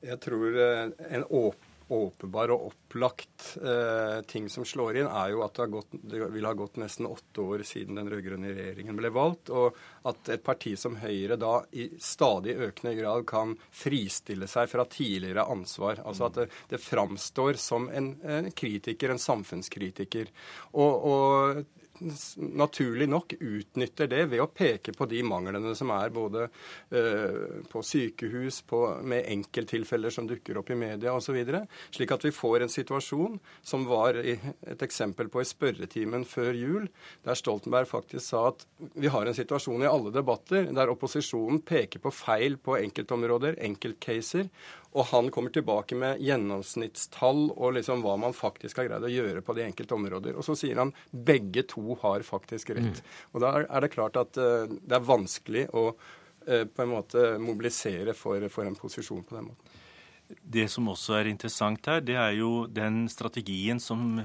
[0.00, 5.42] Jeg tror eh, en åpen åpenbar og opplagt eh, ting som slår inn, er jo
[5.44, 9.10] at det, gått, det, vil ha gått nesten åtte år siden den rød-grønne regjeringen ble
[9.14, 14.70] valgt, og at et parti som Høyre da i stadig økende grad kan fristille seg
[14.70, 16.04] fra tidligere ansvar.
[16.06, 20.30] Altså at det, det framstår som en, en, kritiker, en samfunnskritiker.
[20.72, 21.79] Og, og
[22.36, 27.82] naturlig nok utnytter det ved å peke på de manglene som er både uh, på
[27.84, 31.38] sykehus, på, med enkelttilfeller som dukker opp i media osv.
[31.92, 36.90] Slik at vi får en situasjon som var et eksempel på i spørretimen før jul,
[37.26, 42.02] der Stoltenberg faktisk sa at vi har en situasjon i alle debatter der opposisjonen peker
[42.02, 44.48] på feil på enkeltområder, enkeltcaser,
[44.90, 49.42] og han kommer tilbake med gjennomsnittstall og liksom hva man faktisk har greid å gjøre
[49.46, 50.34] på de enkelte områder.
[50.34, 53.00] Og så sier han begge to har faktisk rett.
[53.02, 53.12] Mm.
[53.34, 57.26] Og da er det klart at uh, det er vanskelig å uh, på en måte
[57.42, 59.78] mobilisere for, for en posisjon på den måten.
[60.30, 64.20] Det som også er interessant her, det er jo den strategien som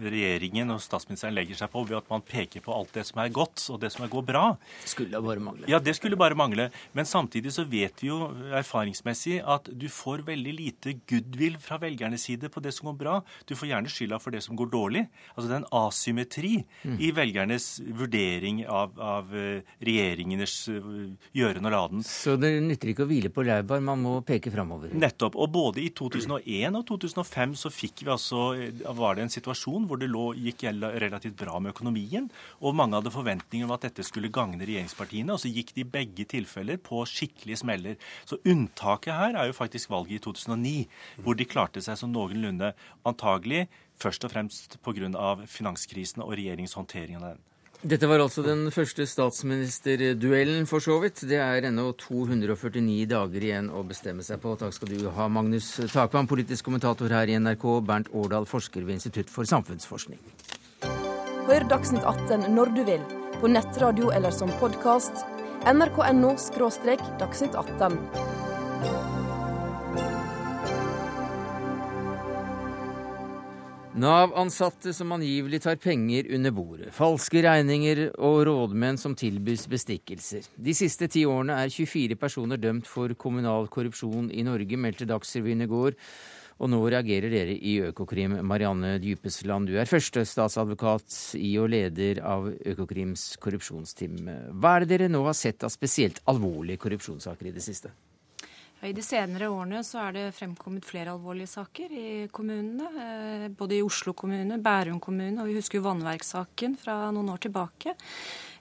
[0.00, 3.32] regjeringen og statsministeren legger seg på ved at man peker på alt det som er
[3.34, 4.44] godt, og det som går bra.
[4.88, 5.68] Skulle bare mangle.
[5.70, 6.68] Ja, det skulle bare mangle.
[6.96, 12.26] Men samtidig så vet vi jo erfaringsmessig at du får veldig lite goodwill fra velgernes
[12.28, 13.18] side på det som går bra.
[13.48, 15.04] Du får gjerne skylda for det som går dårlig.
[15.34, 16.96] Altså det er en asymmetri mm.
[17.00, 20.90] i velgernes vurdering av, av eh, regjeringenes eh,
[21.36, 22.06] gjøren og laden.
[22.06, 24.92] Så det nytter ikke å hvile på laurbær, man må peke framover?
[24.96, 25.38] Nettopp.
[25.40, 29.81] Og både i 2001 og 2005 så fikk vi altså, eh, var det en situasjon
[29.82, 30.62] situasjon hvor det lå, gikk
[31.00, 35.40] relativt bra med økonomien, og mange hadde forventninger om at dette skulle gagne regjeringspartiene, og
[35.40, 37.96] så gikk de i begge tilfeller på skikkelige smeller.
[38.24, 40.88] Så unntaket her er jo faktisk valget i 2009,
[41.22, 42.72] hvor de klarte seg som noenlunde
[43.04, 43.68] antagelig
[43.98, 45.46] først og fremst pga.
[45.46, 47.51] finanskrisen og regjeringens håndtering av den.
[47.82, 51.24] Dette var altså den første statsministerduellen, for så vidt.
[51.26, 54.52] Det er ennå 249 dager igjen å bestemme seg på.
[54.60, 59.00] Takk skal du ha, Magnus Takvam, politisk kommentator her i NRK, Bernt Årdal, forsker ved
[59.00, 60.22] Institutt for samfunnsforskning.
[61.48, 63.02] Hør Dagsnytt 18 når du vil,
[63.40, 65.26] på nettradio eller som podkast.
[65.66, 66.36] nrk.no–
[67.18, 69.21] dagsnytt 18.
[73.92, 80.46] Nav-ansatte som angivelig tar penger under bordet, falske regninger og rådmenn som tilbys bestikkelser.
[80.56, 85.66] De siste ti årene er 24 personer dømt for kommunal korrupsjon i Norge, meldte Dagsrevyen
[85.66, 85.98] i går.
[86.62, 88.38] Og nå reagerer dere i Økokrim.
[88.48, 94.16] Marianne Djupesland, du er førstestatsadvokat i og leder av Økokrims korrupsjonsteam.
[94.56, 97.92] Hva er det dere nå har sett av spesielt alvorlige korrupsjonssaker i det siste?
[98.82, 102.88] I de senere årene så er det fremkommet flere alvorlige saker i kommunene.
[103.04, 107.44] Eh, både i Oslo kommune, Bærum kommune, og vi husker jo vannverkssaken fra noen år
[107.44, 107.94] tilbake.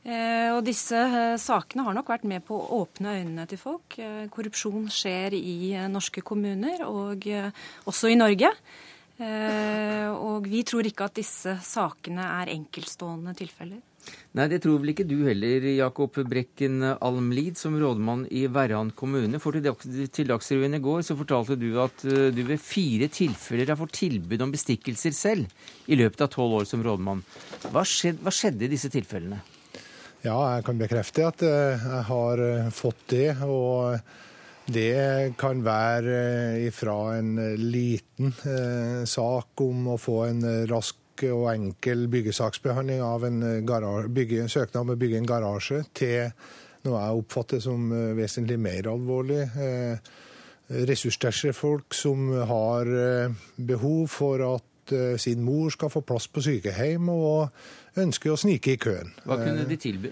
[0.05, 3.97] Eh, og disse eh, sakene har nok vært med på å åpne øynene til folk.
[4.36, 7.25] Korrupsjon skjer i norske kommuner, og
[7.89, 8.53] også i Norge.
[9.21, 13.81] Og vi tror ikke at disse sakene er enkeltstående tilfeller.
[14.32, 19.42] Nei, det tror vel ikke du heller, Jakob Brekken Almlid, som rådmann i Verran kommune.
[19.44, 23.80] For til Dagsrevyen i går så fortalte du at eh, du ved fire tilfeller har
[23.80, 27.26] fått tilbud om bestikkelser selv i løpet av tolv år som rådmann.
[27.74, 29.42] Hva skjedde, hva skjedde i disse tilfellene?
[30.24, 33.30] Ja, jeg kan bekrefte at eh, jeg har eh, fått det.
[33.44, 34.00] og
[34.72, 38.30] det kan være ifra en liten
[39.10, 44.95] sak om å få en rask og enkel byggesaksbehandling av en garasje, bygge, søknad om
[44.95, 46.31] å bygge en garasje, til
[46.88, 49.43] noe jeg oppfatter som eh, vesentlig mer alvorlig.
[49.62, 50.12] Eh,
[50.88, 54.67] ressurssterke folk som har eh, behov for at
[55.21, 59.13] sin mor skal få plass på sykehjem, og ønsker å snike i køen.
[59.23, 60.10] Hva kunne de tilby?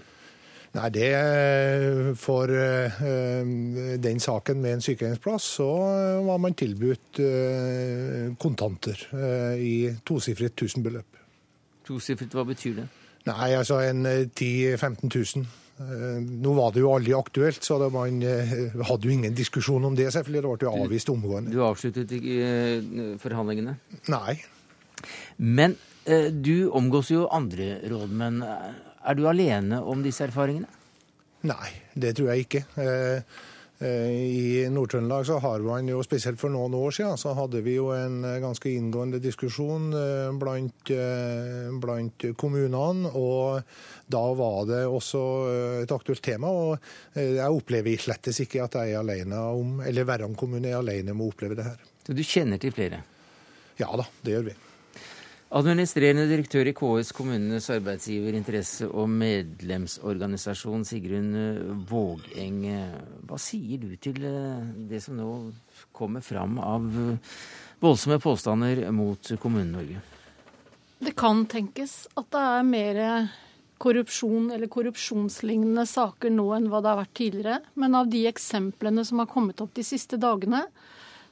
[0.70, 1.08] Nei, det
[2.20, 2.46] For
[3.98, 5.70] den saken med en sykehjemsplass, så
[6.26, 7.18] var man tilbudt
[8.38, 9.02] kontanter
[9.58, 11.18] i tosifret tusenbeløp.
[11.88, 12.84] Tosifret, hva betyr det?
[13.26, 15.48] Nei, altså en 10 000-15 000.
[16.44, 20.12] Nå var det jo aldri aktuelt, så man hadde jo ingen diskusjon om det.
[20.12, 20.42] selvfølgelig.
[20.44, 21.50] Det ble jo avvist omgående.
[21.50, 23.74] Du avsluttet ikke forhandlingene?
[24.12, 24.36] Nei.
[25.40, 25.74] Men
[26.44, 28.44] du omgås jo andre rådmenn.
[29.00, 30.68] Er du alene om disse erfaringene?
[31.48, 32.64] Nei, det tror jeg ikke.
[33.80, 37.86] I Nord-Trøndelag så har man jo, spesielt for noen år siden, så hadde vi jo
[37.96, 39.86] en ganske inngående diskusjon
[40.36, 40.92] blant,
[41.80, 43.08] blant kommunene.
[43.16, 43.64] Og
[44.12, 45.22] da var det også
[45.80, 46.52] et aktuelt tema.
[46.52, 46.76] Og
[47.16, 51.24] jeg opplever slettes ikke at jeg er alene om, eller Verran kommune er alene om
[51.24, 51.80] å oppleve det her.
[52.04, 53.00] Så du kjenner til flere?
[53.80, 54.60] Ja da, det gjør vi.
[55.50, 61.32] Administrerende direktør i KS, kommunenes arbeidsgiver, interesse- og medlemsorganisasjon, Sigrun
[61.90, 62.60] Vågeng.
[63.26, 65.26] Hva sier du til det som nå
[65.90, 66.86] kommer fram av
[67.82, 69.98] voldsomme påstander mot Kommune-Norge?
[71.02, 73.02] Det kan tenkes at det er mer
[73.82, 77.58] korrupsjon eller korrupsjonslignende saker nå enn hva det har vært tidligere.
[77.74, 80.62] Men av de eksemplene som har kommet opp de siste dagene,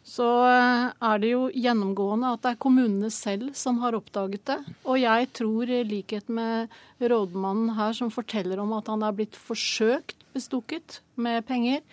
[0.09, 4.57] så er det jo gjennomgående at det er kommunene selv som har oppdaget det.
[4.89, 9.37] Og jeg tror, i likhet med rådmannen her som forteller om at han er blitt
[9.37, 11.85] forsøkt bestukket med penger,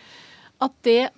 [0.64, 1.10] at det,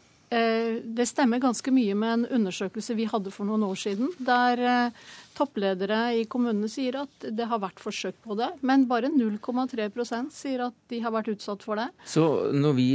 [0.97, 4.89] det stemmer ganske mye med en undersøkelse vi hadde for noen år siden, der
[5.37, 10.65] toppledere i kommunene sier at det har vært forsøk på det, men bare 0,3% sier
[10.65, 11.87] at de har vært utsatt for det.
[12.09, 12.87] Så når vi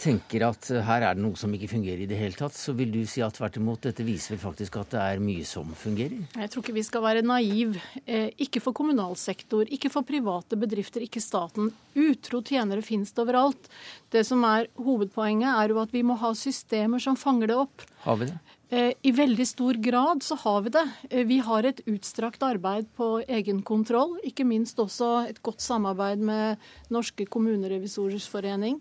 [0.00, 2.92] tenker at her er det noe som ikke fungerer i det hele tatt, så vil
[2.94, 6.22] du si at tvert imot dette viser vel faktisk at det er mye som fungerer?
[6.38, 7.76] Jeg tror ikke vi skal være naiv.
[8.06, 11.72] Ikke for kommunal sektor, ikke for private bedrifter, ikke staten.
[11.98, 13.70] Utro tjenere finnes det overalt.
[14.12, 17.86] Det som er hovedpoenget, er jo at vi må ha systemer som fanger det opp.
[18.06, 18.38] Har vi det?
[18.72, 20.82] I veldig stor grad så har vi det.
[21.28, 24.14] Vi har et utstrakt arbeid på egenkontroll.
[24.24, 28.78] Ikke minst også et godt samarbeid med Norske kommunerevisorers forening.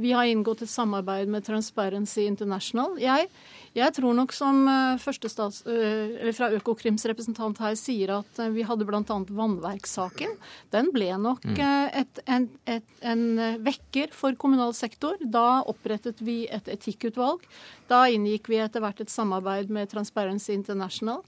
[0.00, 2.94] Vi har inngått et samarbeid med Transparency International.
[3.00, 3.28] Jeg,
[3.76, 4.62] jeg tror nok som
[5.02, 9.02] første stats, eller fra Økokrims representant her sier at vi hadde bl.a.
[9.04, 10.36] vannverkssaken.
[10.74, 13.24] Den ble nok et, en, et, en
[13.66, 15.20] vekker for kommunal sektor.
[15.20, 17.44] Da opprettet vi et etikkutvalg.
[17.90, 21.24] Da inngikk vi etter hvert et samarbeid med Transparency International.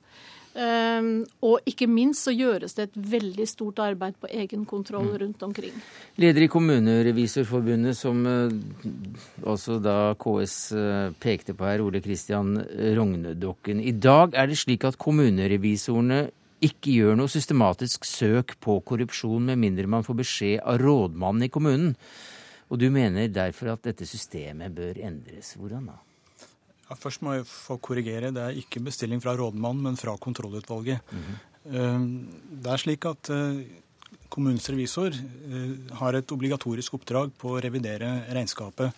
[0.52, 5.14] Um, og ikke minst så gjøres det et veldig stort arbeid på egenkontroll mm.
[5.22, 5.78] rundt omkring.
[6.20, 8.20] Leder i Kommunerevisorforbundet, som
[9.48, 12.58] også da KS uh, pekte på her, Ole Kristian
[12.98, 13.80] Rognedokken.
[13.80, 16.26] I dag er det slik at kommunerevisorene
[16.62, 21.52] ikke gjør noe systematisk søk på korrupsjon, med mindre man får beskjed av rådmannen i
[21.52, 21.96] kommunen.
[22.72, 25.56] Og du mener derfor at dette systemet bør endres.
[25.58, 25.98] Hvordan da?
[26.92, 28.28] Ja, først må jeg få korrigere.
[28.36, 31.00] Det er ikke bestilling fra rådmannen, men fra kontrollutvalget.
[31.10, 31.38] Mm -hmm.
[32.62, 33.30] Det er slik at
[34.28, 35.10] kommunens revisor
[35.92, 38.92] har et obligatorisk oppdrag på å revidere regnskapet.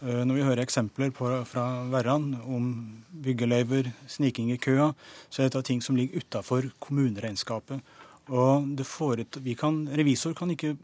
[0.00, 4.92] Når vi hører eksempler på, fra Verran om byggeløyver, sniking i køa,
[5.30, 7.80] så er dette ting som ligger utafor kommuneregnskapet.
[8.28, 10.76] Og forut, kan, revisor kan ikke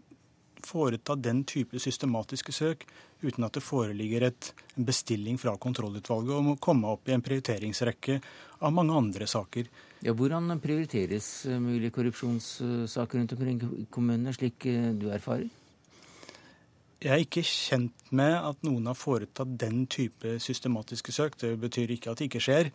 [0.66, 2.86] foreta den type systematiske søk
[3.22, 7.24] uten at det foreligger et, en bestilling fra kontrollutvalget om å komme opp i en
[7.24, 8.18] prioriteringsrekke
[8.60, 9.68] av mange andre saker.
[10.04, 14.64] Ja, Hvordan prioriteres mulige korrupsjonssaker rundt omkring i kommunene, slik
[15.00, 15.48] du erfarer?
[17.00, 21.38] Jeg er ikke kjent med at noen har foretatt den type systematiske søk.
[21.40, 22.68] Det betyr ikke at det ikke skjer,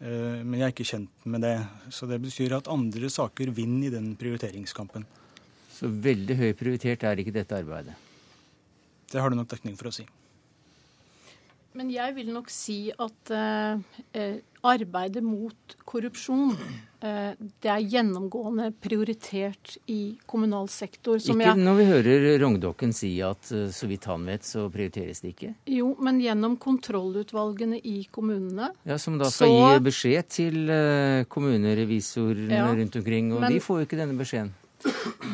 [0.00, 1.58] men jeg er ikke kjent med det.
[1.94, 5.06] Så det betyr at andre saker vinner i den prioriteringskampen.
[5.74, 7.96] Så veldig høy prioritert er ikke dette arbeidet?
[9.10, 10.06] Det har du nok dekning for å si.
[11.74, 16.52] Men jeg vil nok si at eh, arbeidet mot korrupsjon
[17.02, 21.18] eh, det er gjennomgående prioritert i kommunal sektor.
[21.18, 25.24] ikke jeg, når vi hører Rogndokken si at eh, så vidt han vet, så prioriteres
[25.26, 25.50] det ikke?
[25.74, 28.70] Jo, men gjennom kontrollutvalgene i kommunene.
[28.86, 30.74] Ja, Som da skal så, gi beskjed til
[31.26, 34.54] kommunerevisorene Ja, rundt omkring, og men- de får jo ikke denne beskjeden.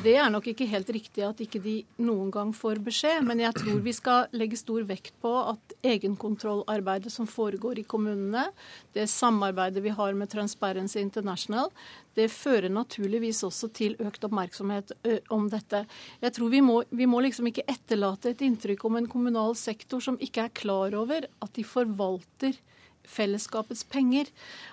[0.04, 3.54] Det er nok ikke helt riktig at ikke de noen gang får beskjed, men jeg
[3.58, 8.48] tror vi skal legge stor vekt på at egenkontrollarbeidet som foregår i kommunene,
[8.96, 11.70] det samarbeidet vi har med Transparency International,
[12.18, 14.94] det fører naturligvis også til økt oppmerksomhet
[15.30, 15.84] om dette.
[16.24, 20.02] Jeg tror vi må, vi må liksom ikke etterlate et inntrykk om en kommunal sektor
[20.02, 22.58] som ikke er klar over at de forvalter
[23.08, 24.30] fellesskapets penger.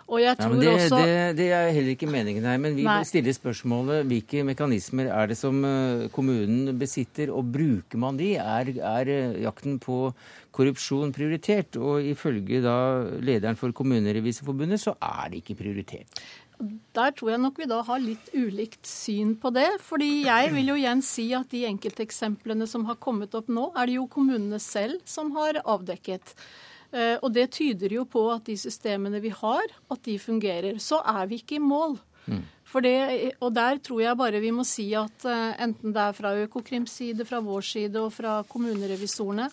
[0.07, 2.59] Og jeg tror ja, det, også det, det er heller ikke meningen her.
[2.61, 3.01] Men vi Nei.
[3.07, 8.33] stiller spørsmålet hvilke mekanismer er det som eh, kommunen besitter, og bruker man de?
[8.41, 10.11] Er, er eh, jakten på
[10.55, 11.79] korrupsjon prioritert?
[11.81, 12.77] Og ifølge da
[13.19, 16.21] lederen for Kommunerevisorforbundet så er det ikke prioritert.
[16.57, 19.67] Der tror jeg nok vi da har litt ulikt syn på det.
[19.83, 23.85] fordi jeg vil jo igjen si at de enkelteksemplene som har kommet opp nå, er
[23.85, 26.33] det jo kommunene selv som har avdekket.
[26.93, 30.79] Eh, Og det tyder jo på at de systemene vi har, at de fungerer.
[30.79, 31.97] Så er vi ikke i mål.
[32.67, 36.15] For det, og der tror jeg bare vi må si at eh, enten det er
[36.17, 39.47] fra Økokrims side, fra vår side og fra kommunerevisorene,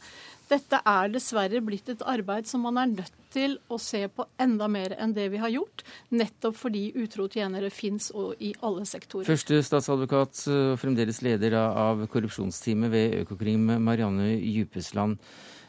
[0.51, 4.67] dette er dessverre blitt et arbeid som man er nødt til å se på enda
[4.71, 8.11] mer enn det vi har gjort, nettopp fordi utro tjenere fins
[8.43, 9.31] i alle sektorer.
[9.31, 15.23] Første statsadvokat eh, og fremdeles leder av korrupsjonsteamet ved Økokrim, Marianne Djupesland.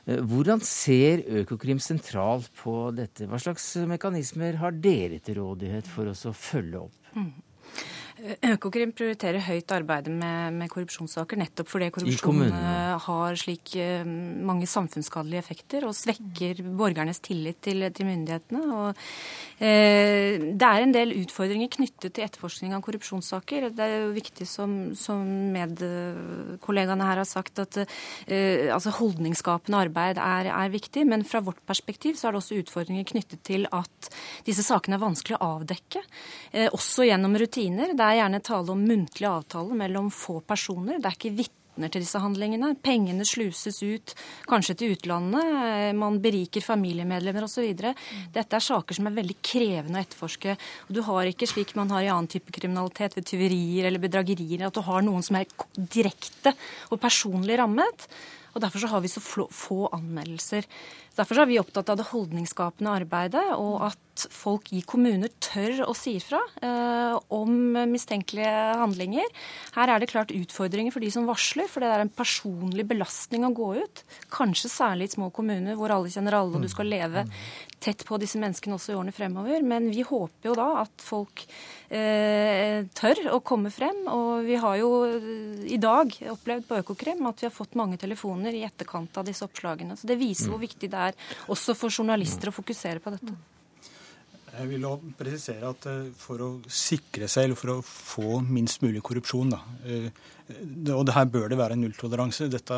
[0.05, 3.27] Eh, Hvordan ser Økokrim sentralt på dette?
[3.29, 7.01] Hva slags mekanismer har dere til rådighet for oss å følge opp?
[8.15, 14.69] Økokrim prioriterer høyt arbeidet med, med korrupsjonssaker, nettopp fordi korrupsjon eh, har slik eh, mange
[14.71, 18.61] samfunnsskadelige effekter og svekker borgernes tillit til, til myndighetene.
[18.71, 19.01] Og,
[19.59, 23.67] eh, det er en del utfordringer knyttet til etterforskning av korrupsjonssaker.
[23.75, 30.23] Det er jo viktig, som, som medkollegaene her har sagt, at eh, altså holdningsskapende arbeid
[30.23, 31.03] er, er viktig.
[31.11, 34.11] Men fra vårt perspektiv så er det også utfordringer knyttet til at
[34.47, 36.05] disse sakene er vanskelig å avdekke.
[36.55, 37.91] Eh, også gjennom rutiner.
[37.91, 40.99] Det er gjerne tale om muntlig avtale mellom få personer.
[40.99, 42.73] Det er ikke vitner til disse handlingene.
[42.83, 44.13] Pengene sluses ut,
[44.47, 45.49] kanskje til utlandet.
[45.65, 47.67] Eh, Man beriker familiemedlemmer osv.
[47.75, 50.55] Dette er saker som er veldig krevende å etterforske.
[50.87, 54.67] Og du har ikke slik man har i annen type kriminalitet, ved tyverier eller bedragerier,
[54.67, 56.55] at du har noen som er direkte
[56.91, 58.09] og personlig rammet.
[58.55, 60.63] Og Derfor så har vi så få anmeldelser.
[61.15, 65.93] Derfor er vi opptatt av det holdningsskapende arbeidet, og at folk i kommuner tør å
[65.97, 67.51] si ifra eh, om
[67.91, 69.27] mistenkelige handlinger.
[69.75, 73.47] Her er det klart utfordringer for de som varsler, for det er en personlig belastning
[73.47, 74.03] å gå ut.
[74.33, 77.25] Kanskje særlig i små kommuner hvor alle kjenner alle, og du skal leve
[77.85, 79.65] tett på disse menneskene også i årene fremover.
[79.67, 81.43] Men vi håper jo da at folk
[81.89, 84.05] eh, tør å komme frem.
[84.11, 87.99] Og vi har jo eh, i dag opplevd på Økokrim at vi har fått mange
[88.01, 89.97] telefoner i etterkant av disse oppslagene.
[89.99, 91.04] Så det viser hvor viktig det er
[91.51, 93.35] også for journalister å fokusere på dette.
[94.55, 98.85] Jeg vil også presisere at eh, for å sikre seg, eller for å få minst
[98.85, 100.07] mulig korrupsjon, da, eh,
[100.93, 102.47] og det her bør det være nulltoleranse.
[102.53, 102.77] Dette,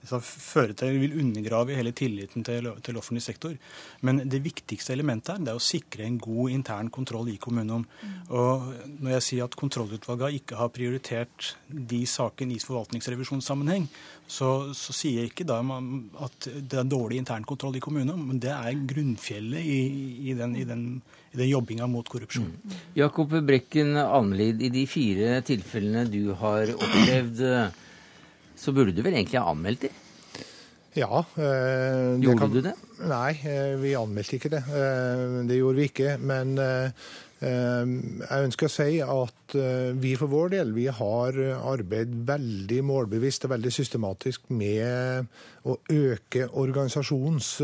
[0.00, 3.52] fører til, vil undergrave hele tilliten til, til offentlig sektor.
[4.00, 7.84] Men det viktigste elementet her det er å sikre en god intern kontroll i kommunen.
[8.32, 13.88] Og når jeg sier at kontrollutvalget ikke har prioritert de sakene i forvaltningsrevisjonssammenheng,
[14.30, 15.58] så, så sier jeg ikke da
[16.24, 19.80] at det er dårlig internkontroll i kommunen, men det er grunnfjellet i,
[20.30, 20.84] i den, i den,
[21.34, 22.50] i den jobbinga mot korrupsjon.
[22.96, 27.44] Jakob Brekken Almelid, i de fire tilfellene du har opplevd,
[28.60, 29.98] så burde du vel egentlig ha anmeldt dem?
[30.98, 31.20] Ja.
[31.38, 32.72] eh, det Gjorde kan- du det?
[33.06, 34.62] Nei, eh, vi anmeldte ikke det.
[34.68, 36.16] Eh, Det gjorde vi ikke.
[36.20, 36.56] Men
[37.40, 39.54] jeg ønsker å si at
[39.96, 41.32] vi for vår del vi har
[41.72, 45.24] arbeidet veldig målbevisst og veldig systematisk med
[45.64, 47.54] å øke organisasjonens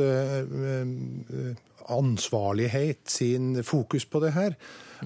[1.88, 4.56] ansvarlighet, sin fokus på det her.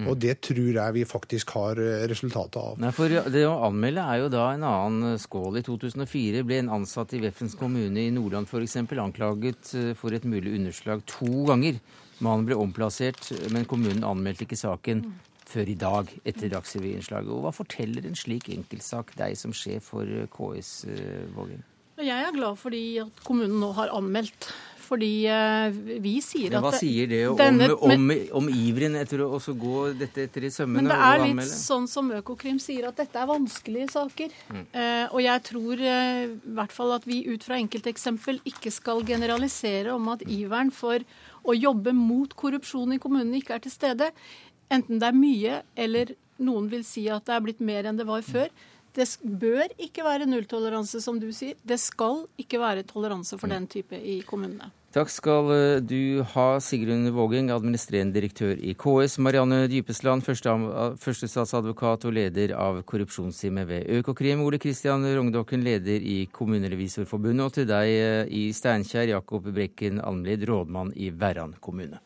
[0.07, 2.77] Og det tror jeg vi faktisk har eh, resultatet av.
[2.81, 5.59] Nei, for Det å anmelde er jo da en annen skål.
[5.59, 8.77] I 2004 ble en ansatt i Veffens kommune i Nordland f.eks.
[8.81, 11.81] anklaget eh, for et mulig underslag to ganger.
[12.21, 15.05] Mannen ble omplassert, men kommunen anmeldte ikke saken
[15.51, 17.31] før i dag etter Dagsrevy-innslaget.
[17.33, 21.65] Og Hva forteller en slik enkeltsak deg som sjef for eh, KS, eh, Vågen?
[22.01, 24.49] Jeg er glad fordi at kommunen nå har anmeldt.
[24.91, 28.09] Fordi eh, vi sier at hva sier det om, denne- om,
[28.41, 32.09] om iveren etter å gå dette etter i sømmene Men det er litt sånn som
[32.17, 34.35] Økokrim sier, at dette er vanskelige saker.
[34.51, 34.65] Mm.
[34.75, 38.99] Eh, og jeg tror eh, i hvert fall at vi ut fra enkelteksempel ikke skal
[39.07, 40.99] generalisere om at iveren for
[41.47, 44.11] å jobbe mot korrupsjon i kommunene ikke er til stede.
[44.71, 48.07] enten det er mye eller noen vil si at det er blitt mer enn det
[48.07, 48.51] var før.
[48.91, 51.55] Det bør ikke være nulltoleranse, som du sier.
[51.63, 54.67] Det skal ikke være toleranse for den type i kommunene.
[54.91, 59.15] Takk skal eh, du ha, Sigrun Vågeng, administrerende direktør i KS.
[59.23, 64.43] Marianne Dypesland, førstestatsadvokat og leder av korrupsjonsteamet ved Økokrim.
[64.43, 67.47] Ole Kristian Rogndokken, leder i Kommunerevisorforbundet.
[67.47, 72.03] Og til deg eh, i Steinkjer, Jakob Brekken Almlid, rådmann i Verran kommune.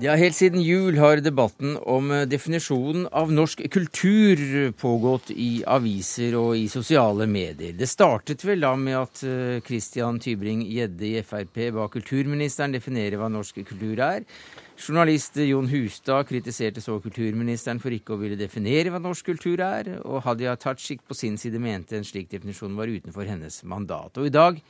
[0.00, 6.54] Ja, Helt siden jul har debatten om definisjonen av norsk kultur pågått i aviser og
[6.56, 7.74] i sosiale medier.
[7.76, 13.28] Det startet vel da med at eh, Christian Tybring-Gjedde i Frp ba kulturministeren definere hva
[13.28, 14.24] norsk kultur er.
[14.80, 19.90] Journalist Jon Hustad kritiserte så kulturministeren for ikke å ville definere hva norsk kultur er,
[20.08, 24.16] og Hadia Tajik på sin side mente en slik definisjon var utenfor hennes mandat.
[24.16, 24.62] Og i dag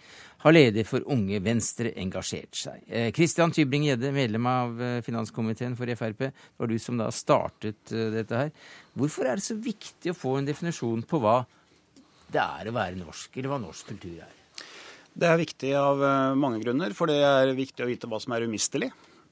[0.42, 2.82] har leder for Unge Venstre engasjert seg.
[3.14, 7.92] Kristian eh, Tybring-Gjedde, medlem av eh, finanskomiteen for Frp, det var du som da startet
[7.94, 8.50] eh, dette her.
[8.98, 11.36] Hvorfor er det så viktig å få en definisjon på hva
[12.34, 14.34] det er å være norsk, eller hva norsk kultur er?
[15.14, 16.02] Det er viktig av
[16.38, 18.90] mange grunner, for det er viktig å vite hva som er umistelig.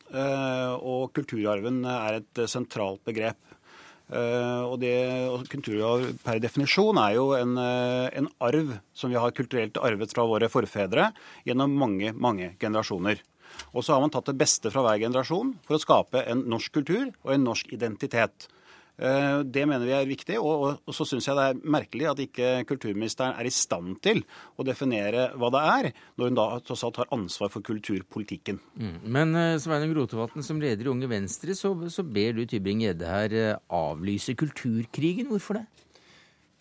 [0.09, 3.39] Eh, og kulturarven er et sentralt begrep.
[4.09, 4.95] Uh, og, det,
[5.29, 10.15] og Kulturarv per definisjon er jo en, uh, en, arv som vi har kulturelt arvet
[10.17, 11.11] fra våre forfedre
[11.45, 13.21] gjennom mange mange generasjoner.
[13.77, 16.79] Og så har man tatt det beste fra hver generasjon for å skape en norsk
[16.79, 18.49] kultur og en norsk identitet.
[18.99, 20.39] Eh, det mener vi er viktig.
[20.43, 24.25] Og, så syns jeg det er merkelig at ikke kulturministeren er i stand til
[24.59, 28.61] å definere hva det er, når hun da tross alt har ansvar for kulturpolitikken.
[28.79, 28.97] Mm.
[29.07, 33.37] Men uh, Sveinung Rotevatn, som leder i Unge Venstre, så, så ber du Tybring-Gjedde her
[33.39, 35.31] uh, avlyse kulturkrigen.
[35.31, 35.67] Hvorfor det?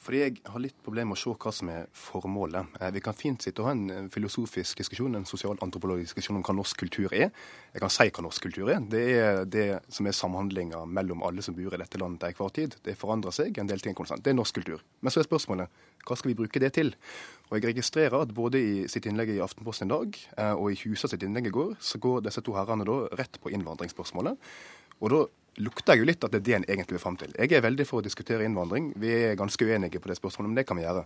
[0.08, 2.78] Fordi jeg har litt problemer med å se hva som er formålet.
[2.80, 6.54] Eh, vi kan fint sitte og ha en filosofisk diskusjon, en sosialantropologisk diskusjon om hva
[6.56, 7.34] norsk kultur er.
[7.74, 8.86] Jeg kan si hva norsk kultur er.
[8.88, 12.54] Det er det som er samhandlinga mellom alle som bor i dette landet til enhver
[12.56, 12.78] tid.
[12.88, 14.24] Det forandrer seg, en del ting er konstant.
[14.24, 14.86] Det er norsk kultur.
[15.04, 16.94] Men så er spørsmålet hva skal vi bruke det til?
[17.50, 20.80] Og Jeg registrerer at både i sitt innlegg i Aftenposten i dag eh, og i
[20.86, 24.40] Husa sitt innlegg i går, så går disse to herrene da rett på innvandringsspørsmålet.
[25.04, 25.20] Og da
[25.64, 27.34] lukter jeg jo litt at det er det en egentlig vil fram til.
[27.38, 28.92] Jeg er veldig for å diskutere innvandring.
[29.02, 31.04] Vi er ganske uenige på det spørsmålet, men det kan vi gjøre.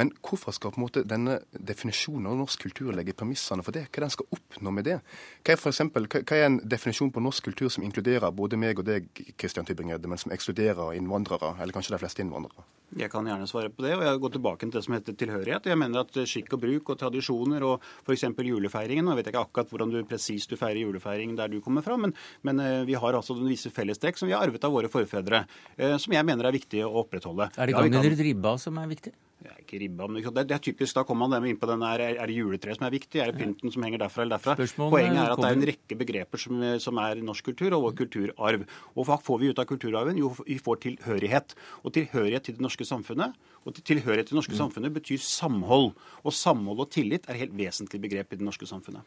[0.00, 3.86] Men hvorfor skal på en måte denne definisjonen av norsk kultur legge premissene for det?
[3.88, 4.98] Hva er det en skal oppnå med det?
[5.44, 8.82] Hva er, for eksempel, hva er en definisjon på norsk kultur som inkluderer både meg
[8.82, 12.66] og deg, Christian Tybring-Gjedde, men som ekskluderer innvandrere, eller kanskje de fleste innvandrere?
[12.98, 13.94] Jeg kan gjerne svare på det.
[13.98, 15.66] og Jeg går tilbake til det som heter tilhørighet.
[15.70, 18.26] Jeg mener at skikk og bruk og tradisjoner og f.eks.
[18.46, 21.84] julefeiringen Nå vet jeg ikke akkurat hvordan du presist du feirer julefeiring der du kommer
[21.84, 22.14] fra, men,
[22.46, 25.44] men eh, vi har altså visse fellestrekk som vi har arvet av våre forfedre,
[25.76, 27.50] eh, som jeg mener er viktig å opprettholde.
[27.58, 29.14] Er det gangen ja, ribba som er viktig?
[29.44, 32.30] Er ikke ribba, men det, er typisk, Da kommer man inn på den er, er
[32.30, 34.54] det juletreet som er viktig, er det pynten som henger derfra eller derfra?
[34.78, 37.96] Poenget er at det er en rekke begreper som, som er norsk kultur og vår
[37.98, 38.64] kulturarv.
[38.94, 40.20] Og hva får vi ut av kulturarven?
[40.22, 41.56] Jo, vi får tilhørighet.
[41.82, 44.60] Og tilhørighet til det norske samfunnet og tilhørighet til det norske mm.
[44.60, 45.92] samfunnet betyr samhold.
[46.24, 49.04] Og samhold og tillit er helt vesentlig begrep i det norske samfunnet.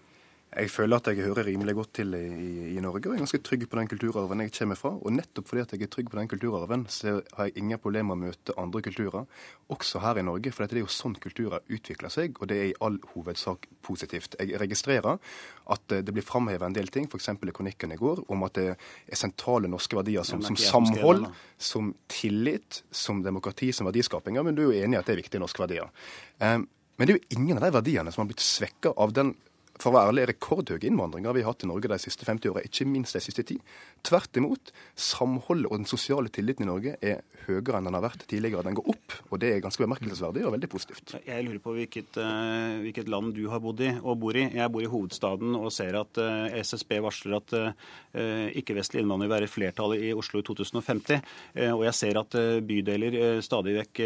[0.47, 2.27] Jeg føler at jeg hører rimelig godt til i,
[2.71, 4.93] i, Norge, og jeg er ganske trygg på den kulturarven jeg kommer fra.
[4.95, 8.15] Og nettopp fordi at jeg er trygg på den kulturarven, så har jeg ingen problemer
[8.15, 9.25] med å møte andre kulturer,
[9.75, 10.53] også her i Norge.
[10.55, 14.37] For det er jo sånn kulturer utvikler seg, og det er i all hovedsak positivt.
[14.39, 15.19] Jeg registrerer
[15.75, 17.27] at det blir framheva en del ting, f.eks.
[17.35, 21.27] i kronikken i går, om at det er sentrale norske verdier som, som samhold,
[21.59, 24.47] som tillit, som demokrati, som verdiskapinger.
[24.47, 25.91] Men du er jo enig i at det er viktige norske verdier.
[26.39, 29.35] Um, men det er jo ingen av de verdiene som har blitt svekka av den
[29.81, 32.63] for å være ærlig, rekordhøy innvandring har vi hatt i Norge de siste 50 åra,
[32.65, 33.57] ikke minst de siste ti.
[34.05, 38.25] Tvert imot, samholdet og den sosiale tilliten i Norge er høyere enn den har vært
[38.29, 38.65] tidligere.
[38.67, 41.15] Den går opp, og det er ganske bemerkelsesverdig og veldig positivt.
[41.27, 44.47] Jeg lurer på hvilket, uh, hvilket land du har bodd i og bor i.
[44.57, 49.33] Jeg bor i hovedstaden og ser at eh, SSB varsler at uh, ikke-vestlige innvandrere vil
[49.33, 51.23] være flertallet i Oslo i 2050.
[51.73, 52.35] og jeg ser at
[52.67, 54.01] bydeler stadig vekk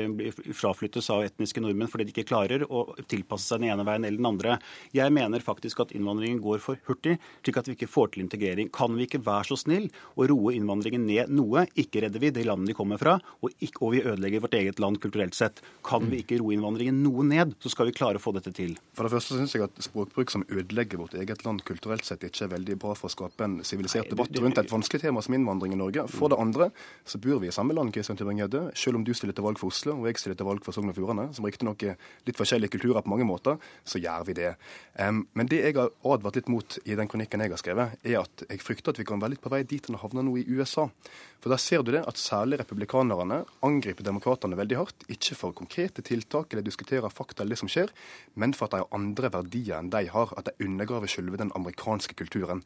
[0.57, 4.19] fraflyttes av etniske nordmenn fordi de ikke klarer å tilpasse seg den ene veien eller
[4.21, 4.57] den andre.
[4.95, 8.23] Jeg mener faktisk faktisk at innvandringen går for hurtig, slik at vi ikke får til
[8.23, 8.69] integrering.
[8.73, 11.67] Kan vi ikke være så snill å roe innvandringen ned noe?
[11.77, 14.79] Ikke redder vi det landet de kommer fra, og, ikke, og vi ødelegger vårt eget
[14.79, 15.61] land kulturelt sett.
[15.85, 18.75] Kan vi ikke roe innvandringen noe ned, så skal vi klare å få dette til.
[18.97, 22.47] For det første syns jeg at språkbruk som ødelegger vårt eget land kulturelt sett, ikke
[22.47, 25.75] er veldig bra for å skape en sivilisert debatt rundt et vanskelig tema som innvandring
[25.75, 26.07] i Norge.
[26.11, 26.71] For det andre
[27.05, 28.63] så bor vi i samme land, Kristian Tybring-Gjedde.
[28.77, 30.91] Selv om du stiller til valg for Oslo og jeg stiller til valg for Sogn
[30.91, 34.53] og Fjordane, som riktignok er litt forskjellige kulturer på mange måter, så gjør vi det.
[34.97, 38.21] Um, men det jeg har advart litt mot i den kronikken jeg har skrevet, er
[38.21, 40.45] at jeg frykter at vi kan være litt på vei dit den havner nå i
[40.47, 40.87] USA.
[41.41, 45.05] For der ser du det at særlig republikanerne angriper demokratene veldig hardt.
[45.11, 47.91] Ikke for konkrete tiltak eller diskuterer fakta eller det som skjer,
[48.39, 50.31] men for at de har andre verdier enn de har.
[50.37, 52.61] At de undergraver selve den amerikanske kulturen.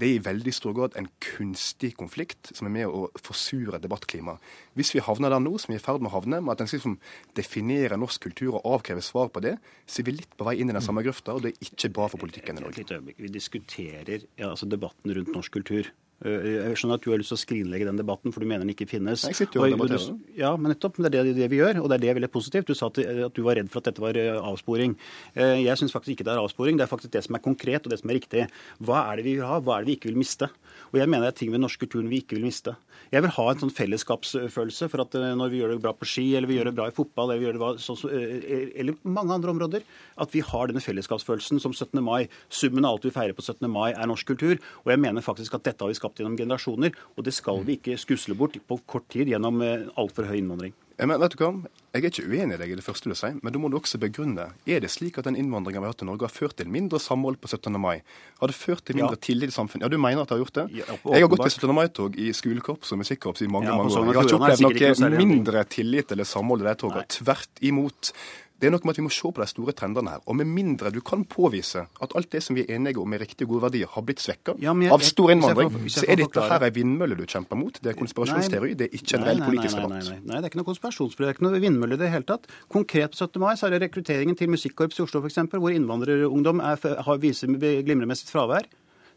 [0.00, 4.40] Det er i veldig stor grad en kunstig konflikt som er med å forsure debattklimaet.
[4.78, 6.64] Hvis vi havner der nå, som vi er i ferd med å havne, med at
[6.64, 6.96] en liksom
[7.36, 10.70] definerer norsk kultur og avkrever svar på det, så er vi litt på vei inn
[10.70, 13.00] i den samme grøfta, og det er ikke bra for politikken i Norge.
[13.18, 15.90] Vi diskuterer ja, altså debatten rundt norsk kultur.
[16.20, 18.66] Eh, jeg skjønner at du har lyst til å skrinlegge den debatten, for du mener
[18.66, 19.24] den ikke finnes.
[19.24, 20.18] Jeg sitter jo og debatterer.
[20.36, 21.00] Ja, men nettopp.
[21.00, 22.68] Det er det, det, vi gjør, og det er det veldig positivt.
[22.68, 24.96] Du sa at, at du var redd for at dette var eh, avsporing.
[25.32, 26.80] Eh, jeg syns faktisk ikke det er avsporing.
[26.80, 28.46] Det er faktisk det som er konkret, og det som er riktig.
[28.84, 29.62] Hva er det vi vil ha?
[29.64, 30.50] Hva er det vi ikke vil miste?
[30.90, 32.74] Og jeg mener det er ting ved norsk kulturen vi ikke vil miste.
[33.10, 36.24] Jeg vil ha en sånn fellesskapsfølelse for at når vi gjør det bra på ski,
[36.38, 39.36] eller vi gjør det bra i fotball, eller vi gjør det bra, så, eller mange
[39.36, 39.86] andre områder,
[40.20, 42.02] at vi har denne fellesskapsfølelsen som 17.
[42.06, 42.26] mai.
[42.50, 43.66] Summen av alt vi feirer på 17.
[43.70, 44.58] mai, er norsk kultur.
[44.84, 46.94] Og jeg mener faktisk at dette har vi skapt gjennom generasjoner.
[47.16, 50.74] Og det skal vi ikke skusle bort på kort tid gjennom altfor høy innvandring.
[51.06, 51.50] Men vet du hva?
[51.90, 53.74] Jeg er ikke uenig i deg i det første du sier, men da må du
[53.78, 54.44] også begrunne.
[54.70, 57.00] Er det slik at den innvandringen vi har hatt til Norge har ført til mindre
[57.02, 57.72] samhold på 17.
[57.82, 58.02] mai?
[58.38, 59.22] Har det ført til mindre ja.
[59.26, 59.88] tillit i samfunnet?
[59.88, 60.66] Ja, du mener at det har gjort det?
[60.78, 61.72] Ja, jeg har gått i 17.
[61.74, 64.06] mai-tog i skolekorps og musikkorps i mange, ja, mange år.
[64.12, 67.08] Jeg har ikke opplevd noe mindre tillit eller samhold i de togene.
[67.16, 68.12] Tvert imot.
[68.60, 70.24] Det er noe med at Vi må se på de store trendene her.
[70.28, 73.22] Og Med mindre du kan påvise at alt det som vi er enige om er
[73.24, 76.70] riktig gode verdier, har blitt svekka ja, av stor innvandring, så er dette her ei
[76.76, 77.80] vindmølle du kjemper mot.
[77.80, 79.94] Det er konspirasjonsteori, det er ikke en reell politisk debatt.
[79.96, 82.12] Nei, nei, nei, det er ikke noe konspirasjonsteori, det er ikke noe vindmølle i det
[82.12, 82.50] hele tatt.
[82.72, 83.40] Konkret på 17.
[83.40, 87.56] mai så er det rekrutteringen til musikkorps i Oslo f.eks., hvor innvandrerungdom er, har, viser
[87.56, 88.68] glimrende sitt fravær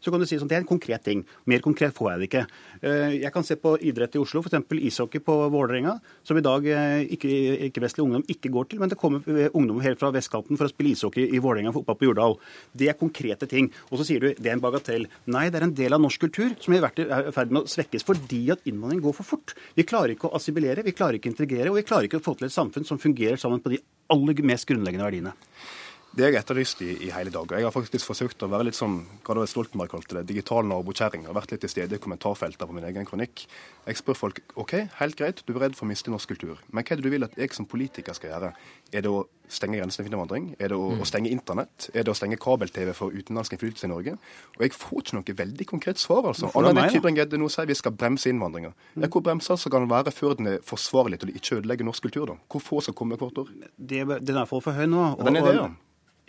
[0.04, 1.22] så kan du si sånn, det er en konkret ting.
[1.50, 2.44] Mer konkret får jeg det ikke.
[2.84, 4.76] Eh, jeg kan se på idrett i Oslo, f.eks.
[4.90, 5.96] ishockey på Vålerenga,
[6.26, 9.80] som i dag eh, ikke-vestlig ikke ungdom ikke går til, men det kommer eh, ungdom
[9.84, 12.36] helt fra vestkanten for å spille ishockey i Vålerenga oppe på Jordal.
[12.76, 13.70] Det er konkrete ting.
[13.90, 15.08] Og så sier du det er en bagatell.
[15.32, 18.04] Nei, det er en del av norsk kultur som er i ferd med å svekkes
[18.04, 19.56] fordi at innvandring går for fort.
[19.78, 22.26] Vi klarer ikke å assimilere, vi klarer ikke å integrere, og vi klarer ikke å
[22.26, 23.80] få til et samfunn som fungerer sammen på de
[24.12, 25.34] aller mest grunnleggende verdiene.
[26.14, 27.42] Det jeg etterlyste i, i, hele dag.
[27.42, 30.28] og Jeg har faktisk forsøkt å være litt sånn, hva det var Stoltenberg kalte det,
[30.28, 31.24] digital nabokjerring.
[31.26, 33.46] Har vært litt til stede i kommentarfeltet på min egen kronikk.
[33.88, 36.60] Jeg spør folk OK, helt greit, du er redd for å miste norsk kultur.
[36.70, 38.52] Men hva er det du vil at jeg som politiker skal gjøre?
[38.94, 40.46] Er det å stenge grensene for innvandring?
[40.62, 41.02] Er det å, mm.
[41.02, 41.88] å stenge internett?
[41.90, 44.14] Er det å stenge kabel-TV for utenlandsk innflytelse i Norge?
[44.54, 46.52] Og jeg får ikke noe veldig konkret svar, altså.
[46.62, 48.70] Anna Tybring-Gjedde nå sier vi skal bremse innvandringa.
[48.94, 49.08] Mm.
[49.10, 52.30] Hvor bremser skal den være før den er forsvarlig til å ikke ødelegge norsk kultur,
[52.30, 52.38] da?
[52.54, 53.50] Hvor få skal komme hvert år?
[53.74, 55.10] Det, den er for, for høy nå.
[55.16, 55.72] Og, den er det, ja.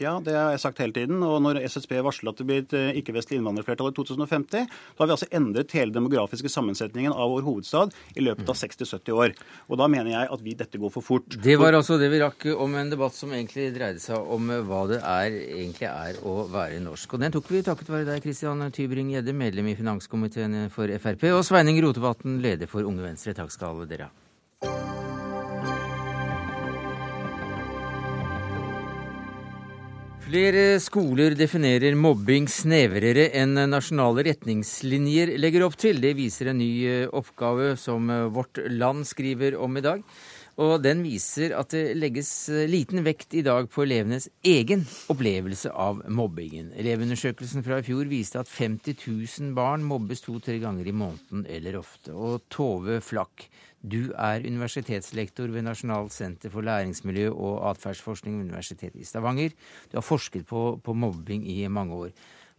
[0.02, 1.22] Ja, det har jeg sagt hele tiden.
[1.24, 5.08] Og når SSB varsler at det blir et eh, ikke-vestlig innvandrerflertall i 2050, da har
[5.08, 9.36] vi altså endret hele demografiske sammensetningen av vår hovedstad i løpet av 60-70 år.
[9.70, 11.40] Og da mener jeg at vi, dette går for fort.
[11.46, 14.84] Det var altså det vi rakk om en debatt som egentlig dreide seg om hva
[14.92, 17.16] det er, egentlig er å være norsk.
[17.16, 21.46] Og den tok vi takket være deg, Christian Tybring-Gjedde, medlem i finanskomiteen for Frp, og
[21.48, 23.38] Sveining Rotevatn, leder for Unge Venstre.
[23.38, 24.25] Takk skal dere ha.
[30.26, 36.00] Flere skoler definerer mobbing snevrere enn nasjonale retningslinjer legger opp til.
[36.02, 40.02] Det viser en ny eh, oppgave som eh, Vårt Land skriver om i dag.
[40.66, 45.70] Og den viser at det legges eh, liten vekt i dag på elevenes egen opplevelse
[45.70, 46.74] av mobbingen.
[46.74, 51.78] Elevundersøkelsen fra i fjor viste at 50 000 barn mobbes to-tre ganger i måneden eller
[51.84, 52.18] ofte.
[52.18, 53.46] Og Tove Flakk,
[53.86, 59.54] du er universitetslektor ved Nasjonalt senter for læringsmiljø og atferdsforskning ved Universitetet i Stavanger.
[59.92, 62.10] Du har forsket på, på, mobbing i mange år.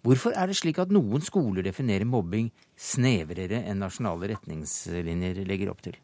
[0.06, 5.82] Hvorfor er det slik at noen skoler definerer mobbing snevrere enn nasjonale retningslinjer legger opp
[5.82, 5.96] til?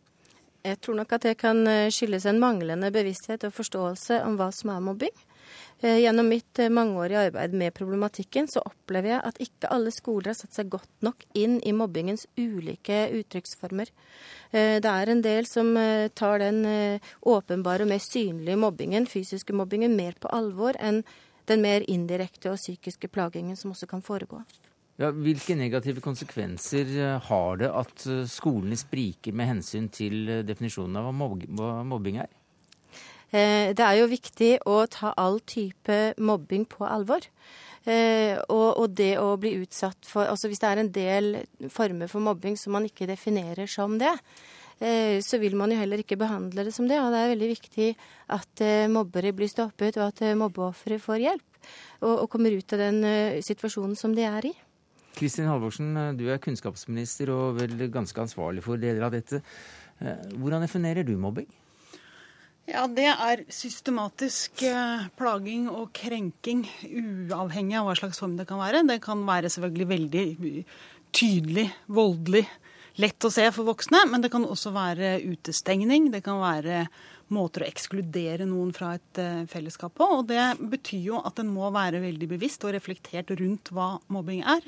[0.62, 4.50] Jeg tror nok at det kan eh, skyldes en manglende bevissthet og forståelse om hva
[4.54, 5.14] som er mobbing.
[5.82, 10.30] Eh, gjennom mitt eh, mangeårige arbeid med problematikken så opplever jeg at ikke alle skoler
[10.30, 13.90] har satt seg godt nok inn i mobbingens ulike uttrykksformer.
[14.54, 15.74] Eh, det er en del som
[16.14, 16.62] tar den
[17.26, 21.00] åpenbare og mer synlige mobbingen, fysiske mobbingen, mer på alvor enn
[21.50, 24.44] den mer indirekte og psykiske plagingen som også kan foregå.
[25.00, 31.72] Ja, hvilke negative konsekvenser har det at skolene spriker med hensyn til definisjonen av hva
[31.88, 32.30] mobbing er?
[33.32, 37.24] Eh, det er jo viktig å ta all type mobbing på alvor.
[37.82, 41.30] Eh, og, det å bli utsatt for Altså hvis det er en del
[41.72, 44.12] former for mobbing som man ikke definerer som det,
[44.78, 47.00] eh, så vil man jo heller ikke behandle det som det.
[47.00, 47.88] Og det er veldig viktig
[48.36, 51.48] at mobbere blir stoppet, og at mobbeofre får hjelp.
[52.02, 53.00] Og, og kommer ut av den
[53.42, 54.52] situasjonen som de er i.
[55.12, 59.42] Kristin Halvorsen, du er kunnskapsminister og vel ganske ansvarlig for deler av dette.
[60.00, 61.46] Hvordan definerer du mobbing?
[62.70, 68.60] Ja, det er systematisk eh, plaging og krenking, uavhengig av hva slags form det kan
[68.62, 68.84] være.
[68.86, 70.26] Det kan være selvfølgelig veldig
[71.12, 72.44] tydelig, voldelig,
[73.02, 76.12] lett å se for voksne, men det kan også være utestengning.
[76.14, 76.84] Det kan være
[77.32, 80.06] måter å ekskludere noen fra et uh, fellesskap på.
[80.20, 84.44] Og det betyr jo at en må være veldig bevisst og reflektert rundt hva mobbing
[84.44, 84.62] er.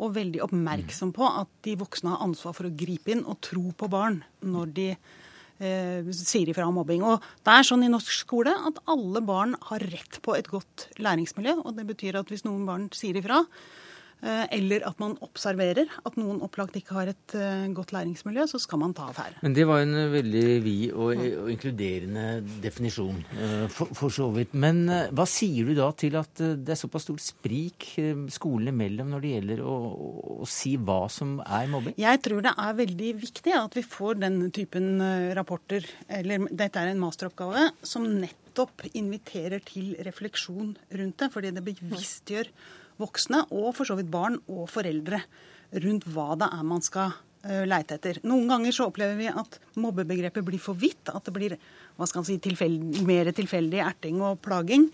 [0.00, 3.68] Og veldig oppmerksom på at de voksne har ansvar for å gripe inn og tro
[3.76, 4.90] på barn når de
[5.58, 7.04] sier ifra om mobbing.
[7.06, 10.88] Og det er sånn i norsk skole at alle barn har rett på et godt
[11.00, 11.58] læringsmiljø.
[11.64, 13.85] Og det betyr at hvis noen barn sier ifra, Eh,
[14.24, 18.80] eller at man observerer at noen opplagt ikke har et eh, godt læringsmiljø, så skal
[18.80, 19.42] man ta affære.
[19.44, 22.26] Men det var en eh, veldig vid og, og inkluderende
[22.62, 23.20] definisjon,
[23.72, 24.54] for, for, så vidt.
[24.56, 27.88] Men hva sier du da til at det er såpass stort sprik
[28.32, 29.74] skolene imellom når det gjelder å,
[30.40, 31.98] å, si hva som er mobbing?
[32.00, 34.96] Jeg tror det er veldig viktig at vi får den typen
[35.36, 41.64] rapporter, eller dette er en masteroppgave, som nettopp inviterer til refleksjon rundt det, fordi det
[41.66, 42.50] bevisstgjør
[43.00, 45.20] voksne, og for så vidt barn og foreldre,
[45.82, 48.20] rundt hva det er man skal uh, leite etter.
[48.26, 51.10] Noen ganger så opplever vi at mobbebegrepet blir for vidt.
[51.12, 51.56] At det blir
[51.96, 54.90] hva skal man si, tilfeld, mer tilfeldig erting og plaging.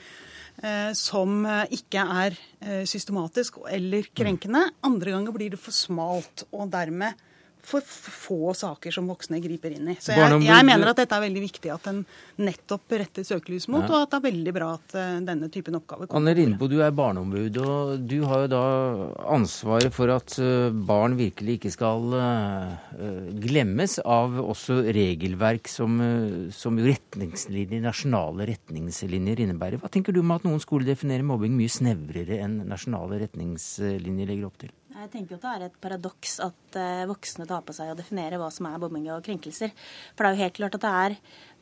[0.62, 2.38] Uh, som uh, ikke er
[2.86, 4.66] systematisk eller krenkende.
[4.86, 7.18] Andre ganger blir det for smalt, og dermed
[7.62, 9.96] for få saker som voksne griper inn i.
[10.02, 12.00] Så jeg, jeg, mener at dette er veldig viktig at en
[12.42, 13.90] nettopp retter søkelys mot, ja.
[13.92, 16.32] og at det er veldig bra at uh, denne typen oppgaver kommer.
[16.32, 18.64] Anne Lindboe, du er barneombud, og du har jo da
[19.36, 22.98] ansvaret for at uh, barn virkelig ikke skal uh,
[23.46, 26.02] glemmes av også regelverk som,
[26.54, 29.78] som retningslinjer, nasjonale retningslinjer innebærer.
[29.82, 34.50] Hva tenker du om at noen skoler definerer mobbing mye snevrere enn nasjonale retningslinjer legger
[34.50, 34.74] opp til?
[35.02, 37.94] Jeg tenker jo at det er et paradoks at eh, voksne tar på seg å
[37.98, 39.72] definere hva som er bombing og krenkelser.
[40.14, 41.16] For det er jo helt klart at det er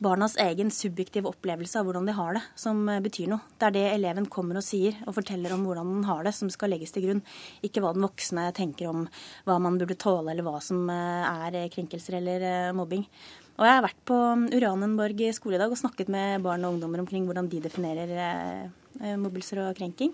[0.05, 3.41] barnas egen subjektive opplevelse av hvordan de har det, som eh, betyr noe.
[3.57, 6.53] Det er det eleven kommer og sier og forteller om hvordan den har det, som
[6.53, 7.23] skal legges til grunn.
[7.65, 9.09] Ikke hva den voksne tenker om
[9.49, 13.09] hva man burde tåle, eller hva som eh, er krenkelser eller mobbing.
[13.57, 14.21] Og jeg har vært på
[14.53, 18.71] Uranenborg skole i dag og snakket med barn og ungdommer omkring hvordan de definerer
[19.17, 20.13] mobbelser og krenking.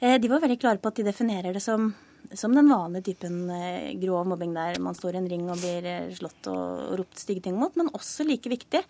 [0.00, 1.92] De var veldig klare på at de definerer det som
[2.34, 5.86] som den vanlige typen eh, grov mobbing der man står i en ring og blir
[5.88, 8.82] eh, slått og ropt stygge ting mot, men også like viktig,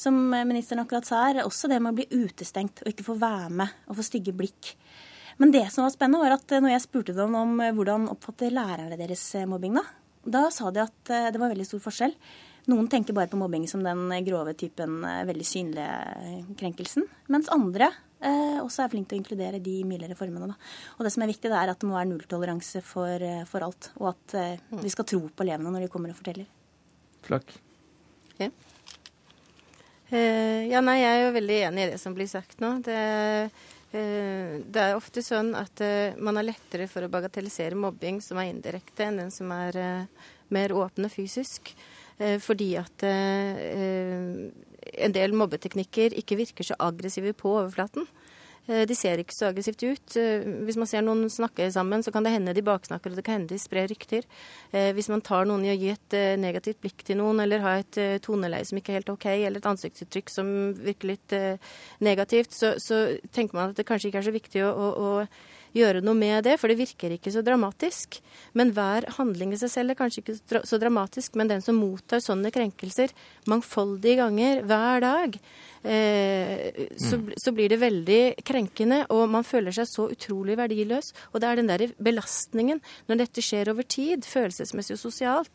[0.00, 3.50] som ministeren akkurat sa, er også det med å bli utestengt og ikke få være
[3.62, 4.74] med og få stygge blikk.
[5.40, 8.54] Men det som var spennende, var at når jeg spurte dem om eh, hvordan oppfatter
[8.54, 9.84] lærerne deres mobbing, da,
[10.38, 12.16] da sa de at det var veldig stor forskjell.
[12.70, 17.88] Noen tenker bare på mobbing som den grove typen, veldig synlige krenkelsen, mens andre
[18.22, 20.52] eh, også er flink til å inkludere de mildere formene.
[20.52, 20.72] Da.
[20.98, 23.66] Og det som er viktig, det er at det må være nulltoleranse for, eh, for
[23.66, 23.92] alt.
[24.00, 26.48] Og at eh, vi skal tro på elevene når de kommer og forteller.
[27.26, 27.54] Flakk.
[28.40, 28.50] Ja.
[30.12, 32.74] Eh, ja, nei, jeg er jo veldig enig i det som blir sagt nå.
[32.84, 32.96] Det,
[33.96, 38.40] eh, det er ofte sånn at eh, man har lettere for å bagatellisere mobbing som
[38.42, 39.78] er indirekte, enn den som er
[40.52, 41.74] mer åpen og fysisk.
[42.44, 43.02] fordi at
[44.92, 48.08] en del mobbeteknikker ikke virker så aggressive på overflaten.
[48.70, 50.16] Eh, de ser ikke så aggressivt ut.
[50.20, 53.24] Eh, hvis man ser noen snakke sammen, så kan det hende de baksnakker, og det
[53.26, 54.26] kan hende de sprer rykter.
[54.70, 57.82] Eh, hvis man tar noen i å gi et negativt blikk til noen, eller har
[57.82, 61.36] et toneleie som ikke er helt OK, eller et ansiktsuttrykk som virker litt
[62.02, 65.10] negativt, så, så tenker man at det kanskje ikke er så viktig å, å, å
[65.76, 68.20] gjøre noe med det, for det virker ikke så dramatisk.
[68.58, 72.22] Men hver handling i seg selv er kanskje ikke så dramatisk, men den som mottar
[72.24, 73.14] sånne krenkelser
[73.50, 75.38] mangfoldige ganger hver dag,
[75.82, 77.32] så, mm.
[77.42, 81.10] så, blir det veldig krenkende, og man føler seg så utrolig verdiløs.
[81.32, 85.50] Og det er den der belastningen når dette skjer over tid, følelsesmessig og sosialt,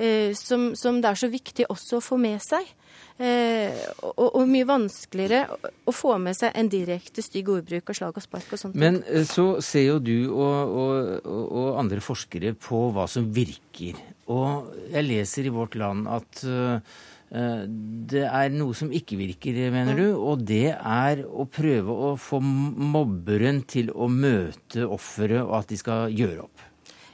[0.00, 2.68] eh, som, som det er så viktig også å få med seg.
[3.16, 3.72] Eh,
[4.04, 8.24] og, og, mye vanskeligere å få med seg en direkte stygg ordbruk og slag og
[8.24, 8.76] spark og sånt.
[8.76, 13.96] Men eh, så ser jo du og, og, og, andre forskere på hva som virker.
[14.32, 19.98] Og jeg leser i Vårt Land at uh, det er noe som ikke virker, mener
[19.98, 25.72] du, og det er å prøve å få mobberen til å møte offeret, og at
[25.72, 26.62] de skal gjøre opp.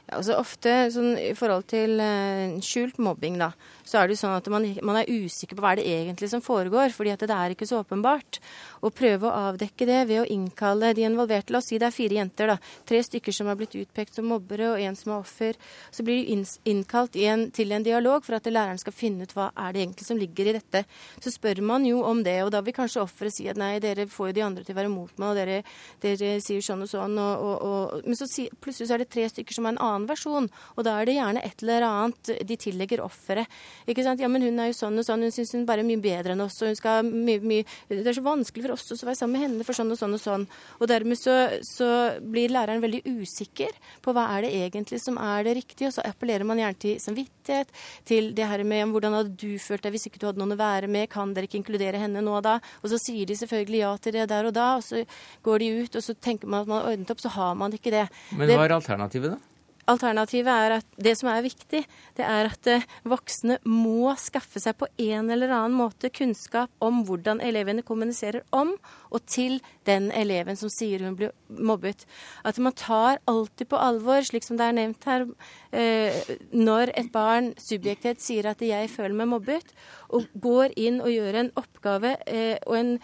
[0.03, 3.53] Ja, altså ofte sånn, I forhold til uh, skjult mobbing, da,
[3.83, 6.43] så er det jo sånn at man, man, er usikker på hva det egentlig som
[6.43, 8.39] foregår, fordi at det er ikke så åpenbart.
[8.83, 11.53] Å prøve å avdekke det ved å innkalle de involverte.
[11.53, 12.57] La oss si det er fire jenter, da.
[12.87, 15.59] Tre stykker som har blitt utpekt som mobbere, og en som er offer.
[15.91, 16.39] Så blir de
[16.71, 20.07] innkalt en, til en dialog for at læreren skal finne ut hva er det egentlig
[20.07, 20.83] som ligger i dette.
[21.23, 24.07] Så spør man jo om det, og da vil kanskje offeret si at nei, dere
[24.11, 25.59] får jo de andre til å være mot meg, og dere,
[26.03, 29.11] dere sier sånn og sånn, og, og, og, men så si, plutselig så er det
[29.13, 30.49] tre stykker som har en annen versjon.
[30.77, 33.51] Og da er det gjerne et eller annet de tillegger offeret.
[33.89, 34.21] Ikke sant?
[34.23, 36.35] Ja, men hun er jo sånn og sånn, hun syns hun bare er mye bedre
[36.35, 39.19] enn oss, og hun skal mye, mye Det er så vanskelig for oss å være
[39.19, 40.47] sammen med henne for sånn og sånn og sånn.
[40.79, 41.35] Og dermed så,
[41.67, 45.97] så blir læreren veldig usikker på hva er det egentlig som er det riktige, og
[45.97, 47.73] så appellerer man gjerne til samvittighet,
[48.07, 50.59] til det her med hvordan hadde du følt deg hvis ikke du hadde noen å
[50.59, 52.59] være med, kan dere ikke inkludere henne nå da?
[52.81, 55.03] Og så sier de selvfølgelig ja til det der og da, og så
[55.45, 57.75] går de ut, og så tenker man at man har ordnet opp, så har man
[57.75, 58.05] ikke det.
[58.37, 59.52] Men hva er alternativet, da?
[59.83, 61.81] Alternativet er at det som er viktig,
[62.15, 67.01] det er at eh, voksne må skaffe seg på en eller annen måte kunnskap om
[67.03, 68.71] hvordan elevene kommuniserer om
[69.11, 72.05] og til den eleven som sier hun blir mobbet.
[72.47, 75.27] At man tar alltid på alvor, slik som det er nevnt her,
[75.75, 79.75] eh, når et barn subjektivt sier at 'jeg føler meg mobbet',
[80.15, 82.99] og går inn og gjør en oppgave, eh, og en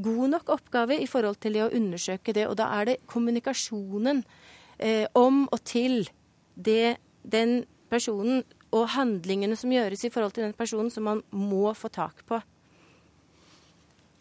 [0.00, 2.48] god nok oppgave i forhold til det å undersøke det.
[2.48, 4.24] Og da er det kommunikasjonen
[5.14, 6.08] om og til
[6.54, 8.42] det, den personen
[8.72, 12.40] og handlingene som gjøres i forhold til den personen, som man må få tak på.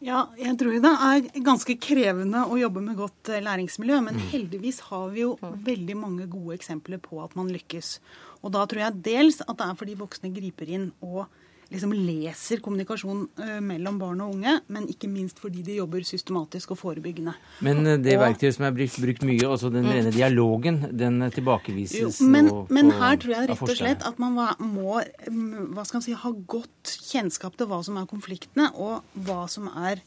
[0.02, 4.00] Ja, jeg tror det er ganske krevende å jobbe med godt eh, læringsmiljø.
[4.02, 4.24] Men mm.
[4.32, 5.60] heldigvis har vi jo mm.
[5.68, 8.00] veldig mange gode eksempler på at man lykkes.
[8.42, 11.28] Og da tror jeg dels at det er fordi voksne griper inn og
[11.72, 16.74] liksom leser kommunikasjon uh, mellom barn og unge, men ikke minst fordi de jobber systematisk
[16.76, 17.34] og forebyggende.
[17.66, 19.92] Men uh, det verktøyet som er brukt, brukt mye, altså den mm.
[19.96, 24.08] rene dialogen, den uh, tilbakevises jo, men, og, men her tror jeg rett og slett
[24.08, 28.10] at man må mm, hva skal man si, ha godt kjennskap til hva som er
[28.10, 30.04] konfliktene, og hva som er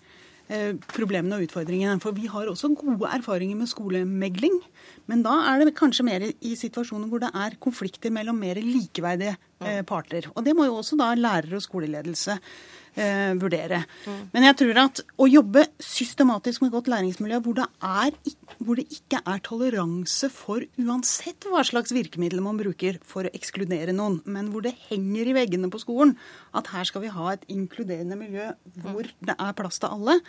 [0.92, 1.96] problemene og utfordringene.
[2.04, 4.58] For vi har også gode erfaringer med skolemegling.
[5.10, 9.32] Men da er det kanskje mer i situasjoner hvor det er konflikter mellom mer likeverdige
[9.34, 9.53] eh,
[9.88, 10.30] parter.
[10.34, 12.38] Og det må jo også da lærere og skoleledelse
[12.98, 13.82] eh, vurdere.
[14.34, 18.14] Men jeg tror at å jobbe systematisk med godt læringsmiljø hvor det, er,
[18.58, 23.94] hvor det ikke er toleranse for uansett hva slags virkemidler man bruker for å ekskludere
[23.96, 26.14] noen, men hvor det henger i veggene på skolen
[26.54, 28.50] at her skal vi ha et inkluderende miljø
[28.84, 30.20] hvor det er plass til alle,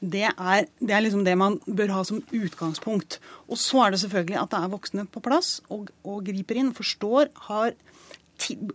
[0.00, 3.18] det er, det er, liksom det man bør ha som utgangspunkt.
[3.48, 6.74] Og så er det selvfølgelig at det er voksne på plass og, og griper inn,
[6.76, 7.76] forstår, har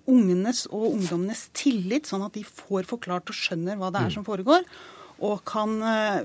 [0.10, 4.16] ungenes og ungdommenes tillit, sånn at de får forklart og skjønner hva det er mm.
[4.18, 4.66] som foregår,
[5.22, 6.22] og kan uh,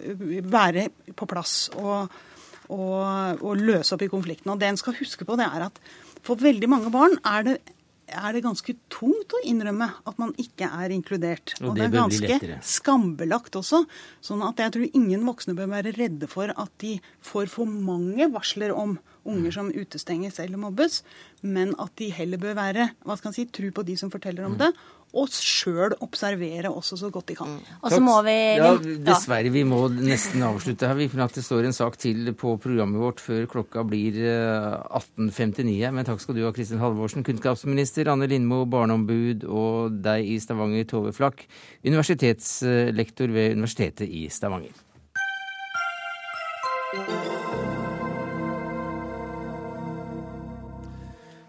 [0.48, 2.12] være på plass og,
[2.72, 4.54] og, og løse opp i konflikten.
[4.54, 5.80] Og det en skal huske på, det er at
[6.26, 7.58] for veldig mange barn er det
[8.06, 11.56] er det ganske tungt å innrømme at man ikke er inkludert.
[11.58, 13.82] Og, og det, det, er ganske skambelagt også.
[14.24, 18.28] sånn at jeg tror ingen voksne bør være redde for at de får for mange
[18.34, 18.96] varsler om
[19.28, 21.02] unger som utestenges eller mobbes,
[21.42, 24.46] men at de heller bør være hva skal man si, tru på de som forteller
[24.46, 24.60] om mm.
[24.64, 24.70] det,
[25.16, 27.48] og sjøl observere også så godt de kan.
[27.48, 27.76] Mm.
[27.80, 28.34] Og så må vi...
[28.58, 28.72] Ja,
[29.06, 29.52] dessverre.
[29.54, 30.98] Vi må nesten avslutte her.
[30.98, 35.76] Vi finner at det står en sak til på programmet vårt før klokka blir 18.59.
[35.78, 40.40] Eh, Men takk skal du ha, Kristin Halvorsen, kunnskapsminister, Anne Lindmo, barneombud, og deg i
[40.42, 41.46] Stavanger, Tove Flakk,
[41.86, 44.74] universitetslektor ved Universitetet i Stavanger.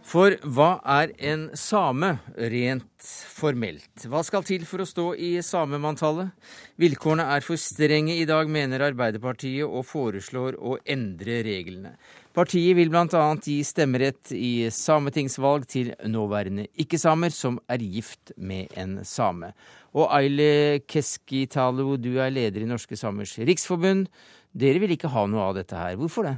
[0.07, 4.05] For hva er en same rent formelt?
[4.07, 6.31] Hva skal til for å stå i samemanntallet?
[6.79, 11.91] Vilkårene er for strenge i dag, mener Arbeiderpartiet, og foreslår å endre reglene.
[12.31, 13.25] Partiet vil bl.a.
[13.43, 19.51] gi stemmerett i sametingsvalg til nåværende ikke-samer som er gift med en same.
[19.91, 24.07] Og Aile Keskitalo, du er leder i Norske Samers Riksforbund.
[24.55, 25.99] Dere vil ikke ha noe av dette her.
[25.99, 26.37] Hvorfor det?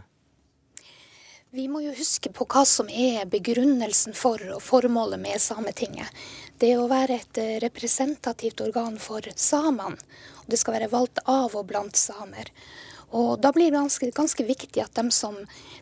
[1.52, 6.06] Vi må jo huske på hva som er begrunnelsen for og formålet med Sametinget.
[6.62, 9.98] Det er å være et eh, representativt organ for samene.
[10.46, 12.52] Det skal være valgt av og blant samer.
[13.18, 15.40] Og Da blir det ganske, ganske viktig at de som,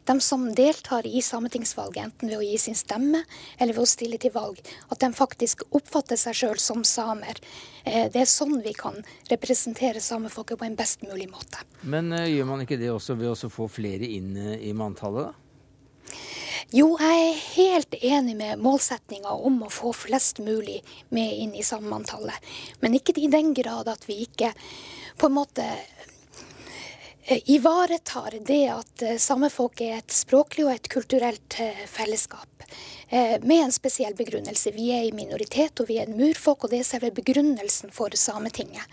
[0.07, 3.26] de som, deltar i sametingsvalget, enten ved å gi sin stemme
[3.57, 7.41] eller ved å stille til valg, at de faktisk oppfatter seg sjøl som samer.
[7.84, 8.95] Eh, det er sånn vi kan
[9.28, 11.68] representere samefolket på en best mulig måte.
[11.84, 15.46] Men uh, gjør man ikke det også ved å få flere inn i manntallet, da?
[16.75, 20.81] Jo, jeg er helt enig med målsettinga om å få flest mulig
[21.15, 22.49] med inn i sammantallet.
[22.81, 24.51] Men ikke i den grad at vi ikke
[25.17, 25.63] på en måte
[27.23, 32.51] eh, ivaretar det at eh, samefolk er et språklig og et kulturelt eh, fellesskap.
[33.07, 34.73] Med en spesiell begrunnelse.
[34.75, 38.11] Vi er i minoritet, og vi er en murfolk, og det er selve begrunnelsen for
[38.19, 38.83] Sametinget.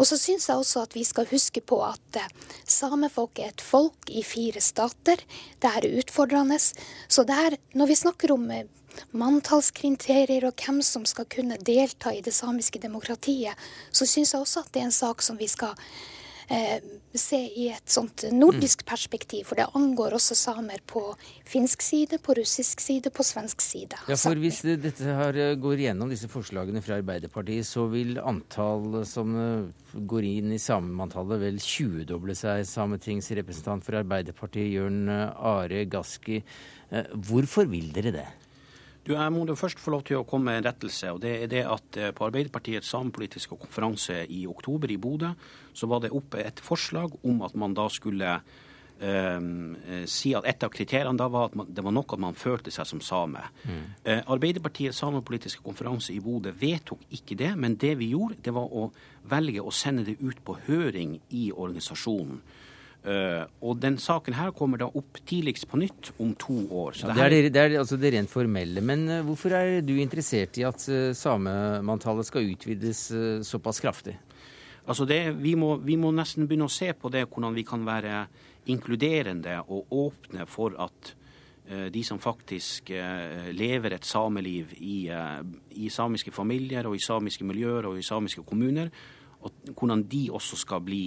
[0.00, 3.60] Og så syns jeg også at vi skal huske på at samefolket samefolk er et
[3.60, 5.20] folk i fire stater.
[5.60, 6.56] Det er utfordrende.
[6.58, 8.64] Så det her, når vi snakker om eh,
[9.12, 13.52] manntallskriterier og hvem som skal kunne delta i det samiske demokratiet,
[13.92, 16.19] så syns jeg også at det er en sak som vi skal eh,
[17.14, 21.02] se i et sånt nordisk perspektiv, for det angår også samer på
[21.48, 23.98] finsk side, på russisk side, på svensk side.
[24.10, 29.02] Ja, for Hvis dette her eh, går igjennom disse forslagene fra Arbeiderpartiet, så vil antall
[29.08, 32.66] som eh, går inn i samemanntallet vel 20-doble seg.
[32.68, 36.42] Sametingsrepresentant for Arbeiderpartiet, Jørn Are Gaski.
[36.90, 38.28] Hvorfor vil dere det?
[39.06, 41.12] Du, Jeg må først få lov til å komme med en rettelse.
[41.12, 45.32] og det er det at eh, På Arbeiderpartiets samepolitiske konferanse i oktober i Bodø
[45.72, 48.40] så var det oppe et forslag om at man da skulle
[49.00, 52.34] eh, si at Et av kriteriene da var at man, det var nok at man
[52.34, 53.40] følte seg som same.
[53.64, 53.84] Mm.
[54.04, 58.68] Eh, Arbeiderpartiets samepolitiske konferanse i Bodø vedtok ikke det, men det vi gjorde, det var
[58.68, 58.90] å
[59.30, 62.42] velge å sende det ut på høring i organisasjonen.
[63.00, 66.98] Uh, og den saken her kommer da opp tidligst på nytt om to år.
[67.00, 68.82] Ja, det, er det, det, er altså det rent formelle.
[68.84, 73.06] Men uh, hvorfor er du interessert i at uh, samemanntallet skal utvides
[73.48, 74.18] såpass kraftig?
[74.90, 78.24] Altså vi må, vi, må, nesten begynne å se på det, hvordan vi kan være
[78.68, 81.14] inkluderende og åpne for at
[81.94, 82.90] de som faktisk
[83.54, 85.04] lever et sameliv i,
[85.78, 88.90] i samiske familier og i samiske miljøer og i samiske kommuner,
[89.76, 91.04] hvordan de også skal bli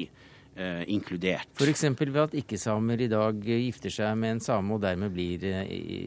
[0.55, 1.51] eh, inkludert.
[1.57, 1.85] F.eks.
[1.99, 6.01] ved at ikke-samer i dag gifter seg med en same og dermed blir eh, i,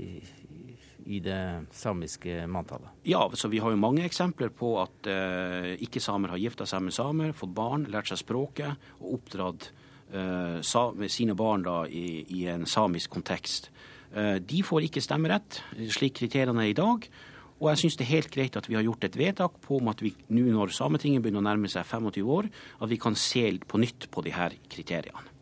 [1.06, 1.40] i det
[1.74, 2.92] samiske manntallet?
[3.06, 6.96] Ja, så vi har jo mange eksempler på at eh, ikke-samer har gifta seg med
[6.96, 9.70] samer, fått barn, lært seg språket og oppdratt
[10.12, 13.70] eh, sa, sine barn da, i, i en samisk kontekst.
[14.16, 15.62] Eh, de får ikke stemmerett,
[15.94, 17.08] slik kriteriene er i dag.
[17.56, 19.88] Og jeg syns det er helt greit at vi har gjort et vedtak på om
[19.92, 22.50] at vi nå når Sametinget begynner å nærme seg 25 år,
[22.80, 25.32] at vi kan se på nytt på de her kriteriene.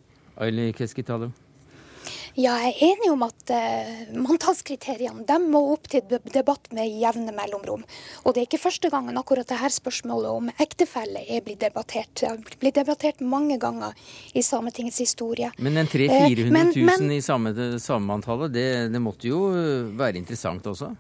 [0.43, 1.33] Aili Keskitalo?
[2.35, 6.03] Ja, jeg er enig om at uh, manntallskriteriene må opp til
[6.35, 7.85] debatt med jevne mellomrom.
[8.25, 12.11] Og det er ikke første gangen akkurat dette spørsmålet om ektefelle er blitt debattert.
[12.19, 13.95] Det har blitt debattert mange ganger
[14.35, 15.53] i Sametingets historie.
[15.63, 19.47] Men en 300 000-400 000 i samme, samemanntallet, det, det måtte jo
[19.95, 20.91] være interessant også?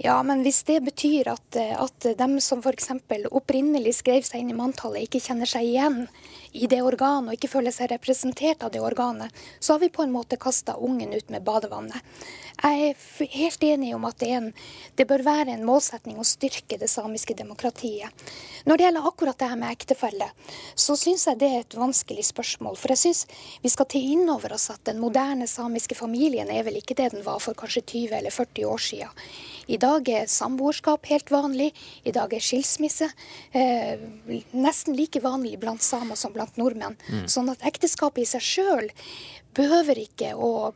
[0.00, 2.90] Ja, men hvis det betyr at, at dem som f.eks.
[3.30, 6.04] opprinnelig skrev seg inn i manntallet, ikke kjenner seg igjen
[6.54, 10.04] i det organet og ikke føler seg representert av det organet, så har vi på
[10.04, 11.98] en måte kasta ungen ut med badevannet.
[12.62, 14.46] Jeg er helt enig om at det, en,
[14.94, 18.08] det, bør være en målsetning å styrke det samiske demokratiet.
[18.64, 20.28] Når det gjelder akkurat det her med ektefelle,
[20.78, 22.78] så syns jeg det er et vanskelig spørsmål.
[22.80, 23.24] For jeg syns
[23.64, 27.10] vi skal ta inn over oss at den moderne samiske familien er vel ikke det
[27.16, 29.26] den var for kanskje 20 eller 40 år siden.
[29.66, 31.70] I dag er samboerskap helt vanlig.
[32.04, 33.08] I dag er skilsmisse
[33.56, 34.00] eh,
[34.52, 36.98] nesten like vanlig blant samer som blant blant nordmenn.
[37.08, 37.24] Mm.
[37.30, 38.92] Sånn at ekteskapet i seg sjøl
[39.54, 40.74] behøver ikke å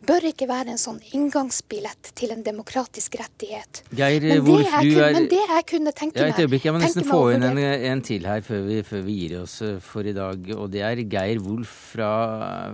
[0.00, 3.82] bør ikke være en sånn inngangsbillett til en demokratisk rettighet.
[3.92, 6.72] Geir men Wolf, du kunne, er Men det jeg kunne tenke meg Et øyeblikk, jeg
[6.72, 9.76] må nesten få inn en, en, til her før vi, før vi, gir oss eh,
[9.84, 10.48] for i dag.
[10.56, 12.10] Og det er Geir Wolf fra,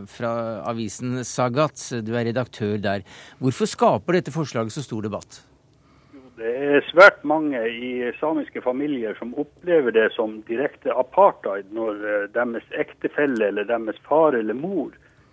[0.07, 0.33] fra
[0.71, 1.83] avisen Sagat.
[2.07, 3.03] Du er redaktør der.
[3.43, 5.43] Hvorfor skaper dette forslaget så stor debatt?
[6.37, 12.25] Det er svært mange i samiske familier som opplever det som direkte apartheid når eh,
[12.35, 14.91] deres ektefelle eller deres far eller mor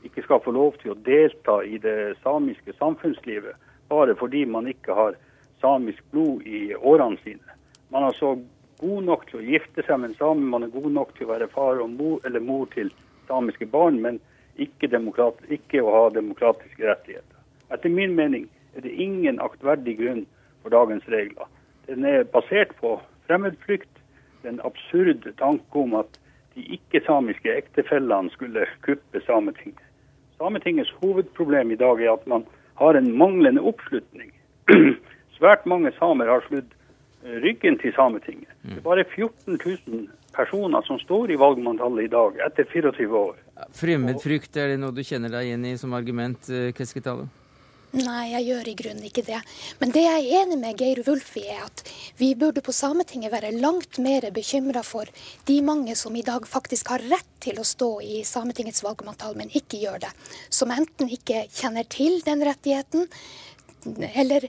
[0.08, 3.60] ikke skal få lov til å delta i det samiske samfunnslivet
[3.92, 5.18] bare fordi man ikke har
[5.60, 7.58] samisk blod i årene sine.
[7.92, 8.38] Man er så
[8.80, 11.34] god nok til å gifte seg med en same, man er god nok til å
[11.34, 12.92] være far mor, eller mor til
[13.28, 14.22] samiske barn, men
[14.56, 17.44] ikke, ikke å ha demokratiske rettigheter.
[17.76, 20.24] Etter min mening er det ingen aktverdig grunn
[20.64, 21.50] for dagens regler.
[21.88, 22.98] Den er basert på
[23.28, 23.92] fremmedfrykt,
[24.44, 26.20] den absurde tanke om at
[26.56, 29.84] de ikke-samiske ektefellene skulle kuppe Sametinget.
[30.38, 32.46] Sametingets hovedproblem i dag er at man
[32.82, 34.32] har en manglende oppslutning.
[35.38, 36.70] Svært mange samer har sludd
[37.24, 38.52] eh, ryggen til Sametinget.
[38.64, 43.38] Det er bare 14 000 personer som står i valgmanntallet i dag, etter 24 år.
[43.78, 47.28] Fremmedfrykt, er det noe du kjenner deg igjen i som argument, eh, Keskitalo?
[47.94, 49.38] Nei, jeg gjør i grunnen ikke det.
[49.78, 51.84] Men det jeg er enig med Geir Wulf i, er at
[52.18, 55.06] vi burde på Sametinget være langt mer bekymra for
[55.46, 59.54] de mange som i dag faktisk har rett til å stå i Sametingets valgmanntall, men
[59.54, 60.12] ikke gjør det.
[60.50, 63.06] Som enten ikke kjenner til den rettigheten,
[64.14, 64.48] eller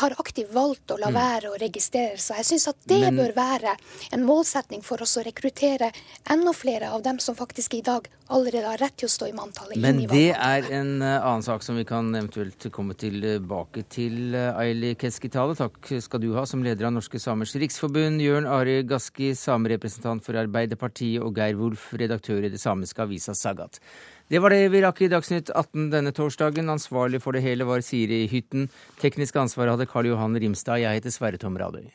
[0.00, 1.18] har aktivt valgt å la mm.
[1.18, 2.42] være å registrere seg.
[2.42, 3.74] Jeg syns at det Men, bør være
[4.14, 5.90] en målsetning for oss å rekruttere
[6.30, 9.34] enda flere av dem som faktisk i dag allerede har rett til å stå i
[9.36, 9.78] manntallet.
[9.80, 14.36] Men det er en uh, annen sak som vi kan eventuelt komme tilbake til.
[14.36, 18.20] Aili Keskitale, takk skal du ha som leder av Norske Samers Riksforbund.
[18.24, 23.80] Jørn Ari Gaski, samerepresentant for Arbeiderpartiet, og Geir Wolf, redaktør i det samiske avisa Sagat.
[24.28, 26.68] Det var det vi rakk i Dagsnytt 18 denne torsdagen.
[26.68, 28.66] Ansvarlig for det hele var Siri Hytten.
[29.00, 30.82] Teknisk ansvar hadde Karl Johan Rimstad.
[30.82, 31.86] Jeg heter Sverre Tom Radøy.